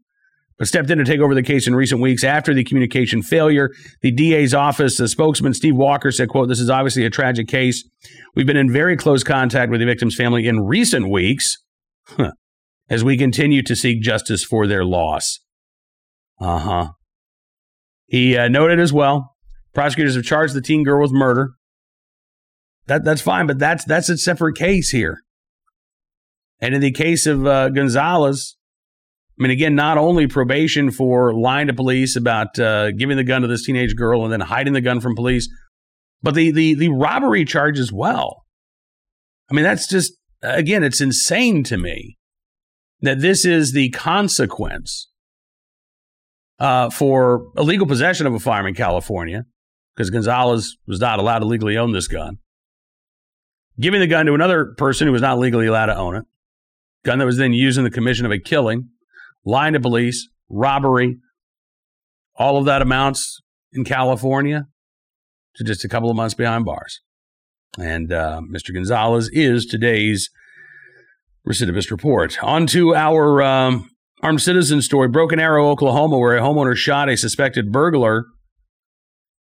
but 0.59 0.67
stepped 0.67 0.91
in 0.91 0.99
to 0.99 1.05
take 1.05 1.21
over 1.21 1.35
the 1.35 1.43
case 1.43 1.67
in 1.67 1.75
recent 1.75 2.01
weeks 2.01 2.25
after 2.25 2.53
the 2.53 2.65
communication 2.65 3.23
failure. 3.23 3.71
The 4.03 4.11
DA's 4.11 4.55
office, 4.55 4.97
the 4.97 5.09
spokesman 5.09 5.55
Steve 5.55 5.77
Walker 5.77 6.11
said, 6.11 6.29
quote, 6.29 6.49
this 6.49 6.61
is 6.61 6.69
obviously 6.69 7.05
a 7.05 7.11
tragic 7.11 7.49
case. 7.49 7.89
We've 8.35 8.47
been 8.47 8.57
in 8.57 8.73
very 8.73 8.97
close 8.97 9.23
contact 9.23 9.71
with 9.71 9.81
the 9.81 9.87
victim's 9.87 10.17
family 10.17 10.47
in 10.47 10.61
recent 10.61 11.09
weeks 11.09 11.57
huh, 12.07 12.33
as 12.91 13.05
we 13.05 13.17
continue 13.17 13.63
to 13.63 13.77
seek 13.77 14.03
justice 14.03 14.45
for 14.45 14.67
their 14.67 14.85
loss. 14.85 15.39
Uh 16.41 16.59
huh. 16.59 16.89
He 18.07 18.37
uh, 18.37 18.49
noted 18.49 18.81
as 18.81 18.93
well, 18.93 19.35
prosecutors 19.75 20.17
have 20.17 20.25
charged 20.25 20.55
the 20.55 20.63
teen 20.63 20.83
girl 20.83 21.03
with 21.03 21.13
murder. 21.13 21.51
That 22.87 23.05
that's 23.05 23.21
fine, 23.21 23.47
but 23.47 23.59
that's 23.59 23.85
that's 23.85 24.09
a 24.09 24.17
separate 24.17 24.57
case 24.57 24.91
here. 24.91 25.21
And 26.61 26.75
in 26.75 26.81
the 26.81 26.91
case 26.91 27.27
of 27.27 27.47
uh, 27.47 27.69
Gonzalez, 27.69 28.57
I 29.39 29.43
mean, 29.43 29.53
again, 29.53 29.77
not 29.77 29.99
only 29.99 30.27
probation 30.27 30.91
for 30.91 31.33
lying 31.33 31.69
to 31.69 31.75
police 31.75 32.17
about 32.17 32.59
uh, 32.59 32.91
giving 32.91 33.17
the 33.17 33.25
gun 33.25 33.43
to 33.43 33.49
this 33.49 33.65
teenage 33.65 33.95
girl 33.95 34.25
and 34.25 34.33
then 34.33 34.41
hiding 34.41 34.73
the 34.73 34.81
gun 34.81 35.01
from 35.01 35.15
police, 35.15 35.49
but 36.23 36.35
the 36.35 36.51
the 36.51 36.75
the 36.75 36.89
robbery 36.89 37.45
charge 37.45 37.79
as 37.79 37.93
well. 37.93 38.45
I 39.51 39.55
mean, 39.55 39.63
that's 39.63 39.87
just 39.87 40.13
again, 40.43 40.83
it's 40.83 41.01
insane 41.01 41.63
to 41.65 41.77
me 41.77 42.17
that 43.01 43.21
this 43.21 43.45
is 43.45 43.73
the 43.73 43.91
consequence 43.91 45.09
uh, 46.59 46.91
for 46.91 47.47
illegal 47.57 47.87
possession 47.87 48.27
of 48.27 48.35
a 48.35 48.41
firearm 48.41 48.67
in 48.67 48.75
California, 48.75 49.45
because 49.95 50.11
Gonzalez 50.11 50.77
was 50.89 50.99
not 50.99 51.21
allowed 51.21 51.41
to 51.41 51.47
legally 51.47 51.77
own 51.77 51.93
this 51.93 52.09
gun. 52.09 52.39
Giving 53.79 54.01
the 54.01 54.09
gun 54.09 54.27
to 54.27 54.35
another 54.35 54.75
person 54.77 55.07
who 55.07 55.13
was 55.13 55.23
not 55.23 55.39
legally 55.39 55.67
allowed 55.67 55.87
to 55.87 55.97
own 55.97 56.17
it. 56.17 56.25
Gun 57.05 57.21
that 57.21 57.27
was 57.27 57.37
then 57.37 57.53
used 57.53 57.79
in 57.79 57.85
the 57.85 57.91
commission 57.91 58.27
of 58.27 58.33
a 58.33 58.39
killing, 58.41 58.89
lying 59.49 59.73
to 59.73 59.81
police, 59.81 60.29
robbery. 60.51 61.17
All 62.37 62.59
of 62.59 62.67
that 62.67 62.83
amounts 62.83 63.41
in 63.73 63.85
California 63.85 64.67
to 65.57 65.65
just 65.65 65.85
a 65.85 65.89
couple 65.89 66.11
of 66.11 66.17
months 66.17 66.35
behind 66.35 66.65
bars. 66.65 67.01
And 67.79 68.13
uh, 68.13 68.43
Mr. 68.53 68.73
Gonzalez 68.73 69.31
is 69.33 69.67
today's 69.67 70.31
recidivist 71.49 71.91
report. 71.91 72.43
On 72.45 72.67
to 72.69 72.95
our 72.95 73.43
um, 73.43 73.91
Armed 74.23 74.43
citizen 74.43 74.83
story 74.83 75.09
Broken 75.09 75.41
Arrow, 75.41 75.71
Oklahoma, 75.71 76.19
where 76.19 76.37
a 76.37 76.41
homeowner 76.41 76.77
shot 76.77 77.09
a 77.09 77.17
suspected 77.17 77.73
burglar 77.73 78.27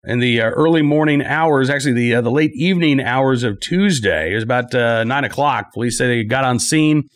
in 0.06 0.20
the 0.20 0.42
uh, 0.42 0.50
early 0.50 0.82
morning 0.82 1.24
hours, 1.24 1.70
actually, 1.70 1.94
the, 1.94 2.16
uh, 2.16 2.22
the 2.22 2.32
late 2.32 2.52
evening 2.54 3.02
hours 3.02 3.44
of 3.44 3.60
Tuesday. 3.60 4.32
It 4.32 4.36
was 4.36 4.44
about 4.44 4.74
uh, 4.74 5.04
9 5.04 5.24
o'clock. 5.26 5.74
Police 5.74 5.98
say 5.98 6.08
they 6.08 6.24
got 6.24 6.46
on 6.46 6.60
scene 6.60 7.10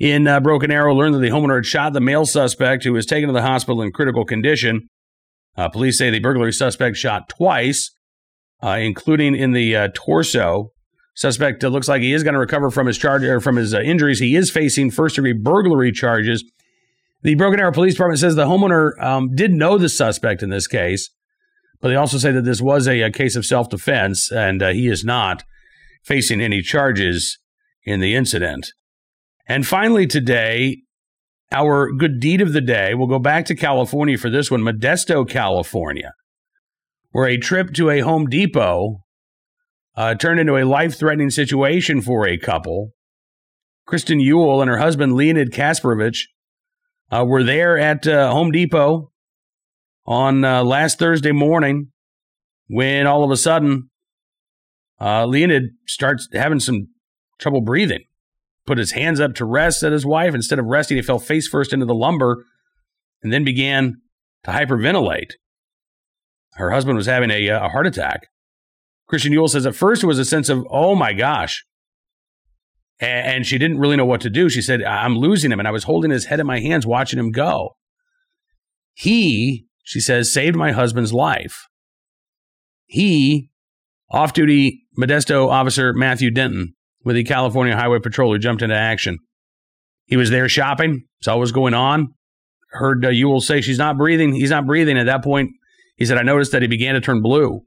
in 0.00 0.26
uh, 0.26 0.40
Broken 0.40 0.72
Arrow, 0.72 0.94
learned 0.94 1.14
that 1.14 1.20
the 1.20 1.30
homeowner 1.30 1.56
had 1.56 1.66
shot 1.66 1.92
the 1.92 2.00
male 2.00 2.26
suspect 2.26 2.82
who 2.82 2.92
was 2.92 3.06
taken 3.06 3.28
to 3.28 3.32
the 3.32 3.42
hospital 3.42 3.82
in 3.82 3.92
critical 3.92 4.24
condition. 4.24 4.88
Uh, 5.56 5.68
police 5.68 5.98
say 5.98 6.10
the 6.10 6.18
burglary 6.18 6.52
suspect 6.52 6.96
shot 6.96 7.28
twice, 7.28 7.94
uh, 8.62 8.78
including 8.80 9.36
in 9.36 9.52
the 9.52 9.90
torso. 9.94 10.72
Suspect 11.14 11.62
looks 11.62 11.88
like 11.88 12.02
he 12.02 12.14
is 12.14 12.22
going 12.22 12.34
to 12.34 12.40
recover 12.40 12.70
from 12.70 12.86
his 12.86 12.96
charge 12.96 13.22
or 13.22 13.40
from 13.40 13.56
his 13.56 13.74
injuries. 13.74 14.20
He 14.20 14.34
is 14.34 14.50
facing 14.50 14.90
first 14.90 15.16
degree 15.16 15.34
burglary 15.34 15.92
charges 15.92 16.42
the 17.22 17.34
Broken 17.34 17.60
Arrow 17.60 17.72
Police 17.72 17.94
Department 17.94 18.20
says 18.20 18.34
the 18.34 18.46
homeowner 18.46 19.00
um, 19.02 19.34
did 19.34 19.52
know 19.52 19.76
the 19.76 19.88
suspect 19.88 20.42
in 20.42 20.50
this 20.50 20.66
case, 20.66 21.10
But 21.80 21.88
they 21.88 21.96
also 21.96 22.18
say 22.18 22.32
that 22.32 22.44
this 22.44 22.62
was 22.62 22.88
a, 22.88 23.02
a 23.02 23.10
case 23.10 23.36
of 23.36 23.44
self 23.44 23.68
defense, 23.68 24.30
and 24.32 24.62
uh, 24.62 24.68
he 24.70 24.88
is 24.88 25.04
not 25.04 25.44
facing 26.02 26.40
any 26.40 26.62
charges 26.62 27.38
in 27.84 28.00
the 28.00 28.14
incident. 28.14 28.72
And 29.46 29.66
finally, 29.66 30.06
today, 30.06 30.82
our 31.52 31.90
good 31.92 32.20
deed 32.20 32.40
of 32.40 32.52
the 32.52 32.60
day, 32.60 32.94
we'll 32.94 33.08
go 33.08 33.18
back 33.18 33.44
to 33.46 33.54
California 33.54 34.16
for 34.16 34.30
this 34.30 34.50
one, 34.50 34.60
Modesto, 34.60 35.28
California, 35.28 36.12
where 37.10 37.26
a 37.26 37.36
trip 37.36 37.72
to 37.74 37.90
a 37.90 38.00
Home 38.00 38.26
Depot 38.26 39.02
uh, 39.96 40.14
turned 40.14 40.40
into 40.40 40.56
a 40.56 40.64
life 40.64 40.98
threatening 40.98 41.30
situation 41.30 42.00
for 42.00 42.26
a 42.26 42.38
couple. 42.38 42.92
Kristen 43.86 44.20
Yule 44.20 44.60
and 44.60 44.70
her 44.70 44.78
husband, 44.78 45.14
Leonid 45.14 45.52
Kasparovich, 45.52 46.26
uh, 47.10 47.24
were 47.26 47.42
there 47.42 47.76
at 47.76 48.06
uh, 48.06 48.30
Home 48.30 48.52
Depot 48.52 49.10
on 50.06 50.44
uh, 50.44 50.62
last 50.62 50.98
Thursday 50.98 51.32
morning 51.32 51.88
when 52.68 53.06
all 53.06 53.24
of 53.24 53.32
a 53.32 53.36
sudden 53.36 53.90
uh, 55.00 55.26
Leonid 55.26 55.70
starts 55.86 56.28
having 56.32 56.60
some 56.60 56.88
trouble 57.38 57.60
breathing. 57.60 58.04
Put 58.70 58.78
his 58.78 58.92
hands 58.92 59.18
up 59.18 59.34
to 59.34 59.44
rest 59.44 59.82
at 59.82 59.90
his 59.90 60.06
wife. 60.06 60.32
Instead 60.32 60.60
of 60.60 60.66
resting, 60.66 60.96
he 60.96 61.02
fell 61.02 61.18
face 61.18 61.48
first 61.48 61.72
into 61.72 61.86
the 61.86 61.92
lumber 61.92 62.44
and 63.20 63.32
then 63.32 63.42
began 63.42 64.00
to 64.44 64.52
hyperventilate. 64.52 65.32
Her 66.52 66.70
husband 66.70 66.96
was 66.96 67.06
having 67.06 67.32
a, 67.32 67.50
uh, 67.50 67.66
a 67.66 67.68
heart 67.68 67.88
attack. 67.88 68.28
Christian 69.08 69.32
Yule 69.32 69.48
says 69.48 69.66
at 69.66 69.74
first 69.74 70.04
it 70.04 70.06
was 70.06 70.20
a 70.20 70.24
sense 70.24 70.48
of, 70.48 70.64
oh 70.70 70.94
my 70.94 71.12
gosh. 71.12 71.64
And 73.00 73.44
she 73.44 73.58
didn't 73.58 73.80
really 73.80 73.96
know 73.96 74.06
what 74.06 74.20
to 74.20 74.30
do. 74.30 74.48
She 74.48 74.62
said, 74.62 74.84
I'm 74.84 75.16
losing 75.16 75.50
him. 75.50 75.58
And 75.58 75.66
I 75.66 75.72
was 75.72 75.82
holding 75.82 76.12
his 76.12 76.26
head 76.26 76.38
in 76.38 76.46
my 76.46 76.60
hands, 76.60 76.86
watching 76.86 77.18
him 77.18 77.32
go. 77.32 77.74
He, 78.94 79.66
she 79.82 79.98
says, 79.98 80.32
saved 80.32 80.54
my 80.54 80.70
husband's 80.70 81.12
life. 81.12 81.66
He, 82.86 83.50
off 84.12 84.32
duty 84.32 84.84
Modesto 84.96 85.48
officer 85.48 85.92
Matthew 85.92 86.30
Denton 86.30 86.76
with 87.04 87.16
the 87.16 87.24
California 87.24 87.76
Highway 87.76 87.98
Patrol, 87.98 88.36
jumped 88.38 88.62
into 88.62 88.76
action. 88.76 89.18
He 90.06 90.16
was 90.16 90.30
there 90.30 90.48
shopping, 90.48 91.04
saw 91.22 91.34
what 91.34 91.40
was 91.40 91.52
going 91.52 91.74
on. 91.74 92.14
Heard 92.70 93.04
uh, 93.04 93.08
Yule 93.08 93.40
say 93.40 93.60
she's 93.60 93.78
not 93.78 93.96
breathing. 93.96 94.32
He's 94.32 94.50
not 94.50 94.66
breathing. 94.66 94.98
At 94.98 95.06
that 95.06 95.24
point, 95.24 95.50
he 95.96 96.04
said, 96.04 96.18
I 96.18 96.22
noticed 96.22 96.52
that 96.52 96.62
he 96.62 96.68
began 96.68 96.94
to 96.94 97.00
turn 97.00 97.22
blue. 97.22 97.62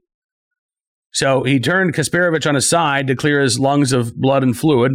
So 1.12 1.44
he 1.44 1.60
turned 1.60 1.94
Kasparovich 1.94 2.46
on 2.46 2.54
his 2.54 2.68
side 2.68 3.06
to 3.06 3.14
clear 3.14 3.40
his 3.40 3.58
lungs 3.58 3.92
of 3.92 4.16
blood 4.16 4.42
and 4.42 4.56
fluid. 4.56 4.92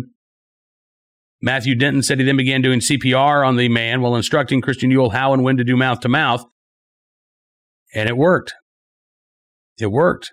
Matthew 1.41 1.75
Denton 1.75 2.04
said 2.04 2.19
he 2.19 2.25
then 2.25 2.36
began 2.38 2.62
doing 2.62 2.82
CPR 2.82 3.47
on 3.47 3.56
the 3.56 3.69
man 3.69 4.02
while 4.02 4.15
instructing 4.15 4.62
Christian 4.62 4.91
Yule 4.91 5.12
how 5.12 5.34
and 5.34 5.43
when 5.43 5.58
to 5.58 5.63
do 5.63 5.78
mouth 5.78 6.02
to 6.02 6.10
mouth. 6.10 6.43
And 7.95 8.10
it 8.10 8.17
worked. 8.17 8.54
It 9.78 9.88
worked. 9.88 10.32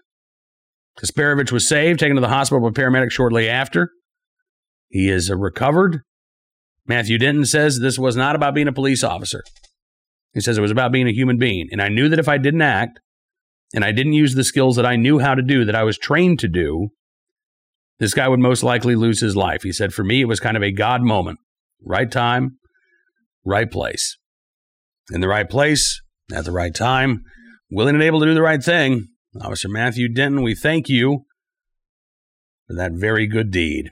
Kasparovich 1.01 1.53
was 1.53 1.69
saved, 1.69 2.01
taken 2.01 2.17
to 2.17 2.21
the 2.21 2.29
hospital 2.29 2.61
by 2.61 2.81
paramedics 2.81 3.13
shortly 3.13 3.49
after. 3.49 3.91
He 4.89 5.09
is 5.09 5.31
recovered. 5.31 6.01
Matthew 6.87 7.19
Denton 7.19 7.45
says 7.45 7.81
this 7.81 7.99
was 7.99 8.17
not 8.17 8.37
about 8.37 8.55
being 8.55 8.69
a 8.69 8.73
police 8.73 9.03
officer. 9.05 9.43
He 10.33 10.41
says 10.41 10.57
it 10.57 10.63
was 10.63 10.71
about 10.71 10.93
being 10.93 11.09
a 11.09 11.13
human 11.13 11.39
being. 11.39 11.69
And 11.71 11.83
I 11.83 11.89
knew 11.89 12.09
that 12.09 12.19
if 12.19 12.29
I 12.29 12.39
didn't 12.39 12.63
act, 12.63 13.01
and 13.75 13.85
I 13.85 13.93
didn't 13.93 14.13
use 14.13 14.35
the 14.35 14.45
skills 14.45 14.77
that 14.77 14.87
I 14.87 14.97
knew 14.97 15.19
how 15.19 15.35
to 15.35 15.43
do, 15.43 15.65
that 15.65 15.75
I 15.75 15.83
was 15.83 15.99
trained 15.99 16.39
to 16.41 16.49
do, 16.49 16.91
this 17.99 18.15
guy 18.15 18.29
would 18.29 18.41
most 18.41 18.63
likely 18.63 18.95
lose 18.95 19.21
his 19.21 19.35
life. 19.35 19.63
He 19.63 19.73
said, 19.73 19.93
for 19.93 20.05
me, 20.05 20.21
it 20.21 20.29
was 20.29 20.41
kind 20.41 20.57
of 20.57 20.63
a 20.63 20.71
God 20.71 21.03
moment. 21.03 21.41
Right 21.83 22.11
time, 22.11 22.59
right 23.45 23.71
place. 23.71 24.17
In 25.11 25.21
the 25.21 25.29
right 25.29 25.49
place, 25.49 26.01
at 26.33 26.45
the 26.45 26.53
right 26.53 26.75
time, 26.75 27.23
willing 27.71 27.95
and 27.95 28.03
able 28.05 28.21
to 28.21 28.27
do 28.27 28.35
the 28.35 28.43
right 28.43 28.63
thing. 28.63 29.09
Officer 29.43 29.69
Matthew 29.69 30.09
Denton, 30.09 30.43
we 30.43 30.55
thank 30.55 30.89
you 30.89 31.25
for 32.67 32.75
that 32.75 32.93
very 32.93 33.27
good 33.27 33.51
deed. 33.51 33.91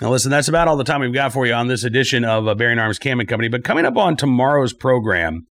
Now, 0.00 0.10
listen, 0.10 0.30
that's 0.30 0.48
about 0.48 0.68
all 0.68 0.76
the 0.76 0.84
time 0.84 1.00
we've 1.00 1.12
got 1.12 1.32
for 1.32 1.46
you 1.46 1.54
on 1.54 1.68
this 1.68 1.84
edition 1.84 2.24
of 2.24 2.48
uh, 2.48 2.54
Bearing 2.54 2.78
Arms 2.78 2.98
Cam 2.98 3.20
and 3.20 3.28
Company. 3.28 3.48
But 3.48 3.62
coming 3.62 3.84
up 3.84 3.96
on 3.96 4.16
tomorrow's 4.16 4.72
program, 4.72 5.46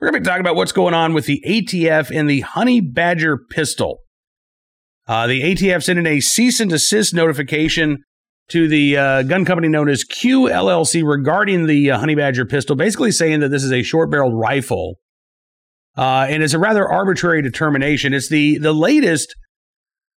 we're 0.00 0.10
going 0.10 0.14
to 0.14 0.20
be 0.20 0.30
talking 0.30 0.40
about 0.40 0.56
what's 0.56 0.72
going 0.72 0.94
on 0.94 1.14
with 1.14 1.26
the 1.26 1.42
ATF 1.46 2.10
and 2.14 2.28
the 2.28 2.40
Honey 2.40 2.80
Badger 2.80 3.38
pistol. 3.38 3.98
Uh, 5.06 5.26
the 5.26 5.42
ATF 5.42 5.82
sent 5.82 5.98
in 5.98 6.06
a 6.06 6.20
cease 6.20 6.60
and 6.60 6.70
desist 6.70 7.14
notification 7.14 7.98
to 8.48 8.68
the 8.68 8.96
uh, 8.96 9.22
gun 9.22 9.44
company 9.44 9.68
known 9.68 9.88
as 9.88 10.04
QLLC 10.04 11.06
regarding 11.06 11.66
the 11.66 11.90
uh, 11.90 11.98
Honey 11.98 12.14
Badger 12.14 12.44
pistol, 12.44 12.76
basically 12.76 13.10
saying 13.10 13.40
that 13.40 13.50
this 13.50 13.64
is 13.64 13.72
a 13.72 13.82
short 13.82 14.10
barreled 14.10 14.34
rifle. 14.34 14.96
Uh, 15.96 16.26
and 16.28 16.42
it's 16.42 16.54
a 16.54 16.58
rather 16.58 16.90
arbitrary 16.90 17.42
determination. 17.42 18.12
It's 18.12 18.28
the, 18.28 18.58
the 18.58 18.72
latest 18.72 19.34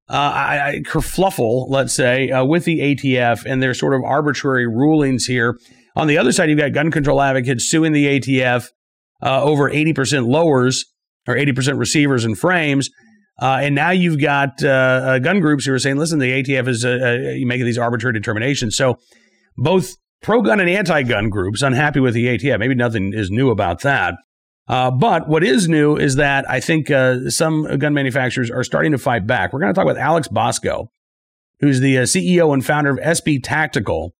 uh, 0.08 0.12
I, 0.12 0.68
I, 0.68 0.80
kerfluffle, 0.80 1.68
let's 1.68 1.94
say, 1.94 2.30
uh, 2.30 2.44
with 2.44 2.64
the 2.64 2.80
ATF 2.80 3.44
and 3.46 3.62
their 3.62 3.74
sort 3.74 3.94
of 3.94 4.02
arbitrary 4.04 4.66
rulings 4.66 5.24
here. 5.24 5.58
On 5.96 6.06
the 6.06 6.18
other 6.18 6.30
side, 6.30 6.50
you've 6.50 6.58
got 6.58 6.72
gun 6.72 6.90
control 6.90 7.20
advocates 7.20 7.68
suing 7.68 7.92
the 7.92 8.20
ATF 8.20 8.68
uh, 9.22 9.42
over 9.42 9.70
80% 9.70 10.28
lowers 10.28 10.84
or 11.26 11.34
80% 11.34 11.78
receivers 11.78 12.24
and 12.24 12.38
frames. 12.38 12.90
Uh, 13.40 13.60
and 13.62 13.74
now 13.74 13.90
you've 13.90 14.20
got 14.20 14.62
uh, 14.62 15.18
gun 15.20 15.40
groups 15.40 15.64
who 15.64 15.72
are 15.72 15.78
saying, 15.78 15.96
listen, 15.96 16.18
the 16.18 16.42
ATF 16.42 16.68
is 16.68 16.84
making 17.44 17.64
these 17.64 17.78
arbitrary 17.78 18.12
determinations. 18.12 18.76
So 18.76 18.98
both 19.56 19.96
pro 20.22 20.42
gun 20.42 20.60
and 20.60 20.68
anti 20.68 21.02
gun 21.02 21.30
groups 21.30 21.62
unhappy 21.62 22.00
with 22.00 22.14
the 22.14 22.26
ATF. 22.26 22.58
Maybe 22.58 22.74
nothing 22.74 23.12
is 23.12 23.30
new 23.30 23.50
about 23.50 23.80
that. 23.80 24.14
Uh, 24.66 24.90
but 24.90 25.28
what 25.28 25.44
is 25.44 25.68
new 25.68 25.96
is 25.96 26.16
that 26.16 26.48
I 26.48 26.60
think 26.60 26.90
uh, 26.90 27.28
some 27.28 27.78
gun 27.78 27.92
manufacturers 27.92 28.50
are 28.50 28.64
starting 28.64 28.92
to 28.92 28.98
fight 28.98 29.26
back. 29.26 29.52
We're 29.52 29.60
going 29.60 29.72
to 29.72 29.78
talk 29.78 29.86
with 29.86 29.98
Alex 29.98 30.28
Bosco, 30.28 30.88
who's 31.60 31.80
the 31.80 31.98
uh, 31.98 32.02
CEO 32.02 32.52
and 32.54 32.64
founder 32.64 32.90
of 32.90 32.98
SB 32.98 33.40
Tactical 33.42 34.14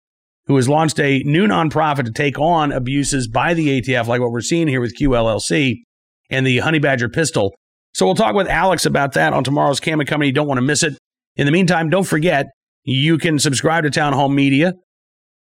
who 0.47 0.57
has 0.57 0.69
launched 0.69 1.01
a 1.01 1.23
new 1.25 1.47
nonprofit 1.47 2.05
to 2.05 2.13
take 2.13 2.39
on 2.39 2.73
abuses 2.73 3.29
by 3.29 3.55
the 3.55 3.81
ATF, 3.81 4.07
like 4.07 4.21
what 4.21 4.31
we're 4.31 4.41
seeing 4.41 4.69
here 4.69 4.81
with 4.81 4.97
QLLC 4.97 5.77
and 6.31 6.47
the 6.47 6.59
Honey 6.59 6.79
Badger 6.79 7.09
pistol. 7.09 7.55
So 7.95 8.07
we'll 8.07 8.15
talk 8.15 8.35
with 8.35 8.49
Alex 8.49 8.85
about 8.87 9.13
that 9.13 9.33
on 9.33 9.45
tomorrow's 9.45 9.81
Cam 9.81 10.01
and 10.01 10.09
Company. 10.09 10.33
Don't 10.33 10.49
want 10.49 10.59
to 10.59 10.63
miss 10.63 10.83
it. 10.83 10.99
In 11.37 11.47
the 11.47 11.53
meantime, 11.53 11.89
don't 11.91 12.05
forget 12.05 12.47
you 12.83 13.19
can 13.19 13.39
subscribe 13.39 13.85
to 13.85 13.91
Townhall 13.91 14.29
Media. 14.29 14.75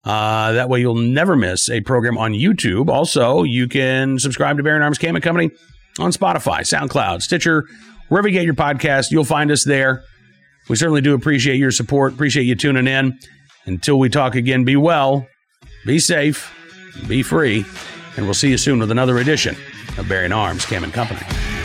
Uh, 0.08 0.54
that 0.54 0.70
way 0.70 0.80
you'll 0.80 0.96
never 0.96 1.36
miss 1.36 1.70
a 1.70 1.82
program 1.82 2.18
on 2.18 2.32
YouTube. 2.32 2.88
Also, 2.88 3.44
you 3.44 3.68
can 3.68 4.18
subscribe 4.18 4.56
to 4.56 4.64
Bearing 4.64 4.82
Arms 4.82 4.98
Cam 4.98 5.18
and 5.18 5.24
Company 5.24 5.52
on 6.00 6.12
Spotify, 6.12 6.62
SoundCloud, 6.62 7.22
Stitcher, 7.22 7.66
wherever 8.08 8.30
you 8.30 8.34
get 8.34 8.46
your 8.46 8.54
podcast. 8.54 9.12
You'll 9.12 9.26
find 9.26 9.52
us 9.52 9.66
there. 9.66 10.04
We 10.70 10.78
certainly 10.78 11.02
do 11.02 11.14
appreciate 11.14 11.58
your 11.58 11.72
support. 11.72 12.14
Appreciate 12.14 12.44
you 12.44 12.56
tuning 12.56 12.88
in. 12.88 13.20
Until 13.66 14.00
we 14.00 14.08
talk 14.08 14.36
again, 14.36 14.64
be 14.64 14.78
well, 14.78 15.28
be 15.86 16.00
safe, 16.00 16.54
be 17.10 17.22
free, 17.22 17.66
and 18.16 18.26
we'll 18.26 18.34
see 18.34 18.50
you 18.50 18.58
soon 18.58 18.80
with 18.80 18.92
another 18.92 19.18
edition 19.18 19.58
of 19.98 20.08
Bearing 20.08 20.32
Arms 20.32 20.66
Cam 20.66 20.86
and 20.86 20.94
Company. 20.94 21.57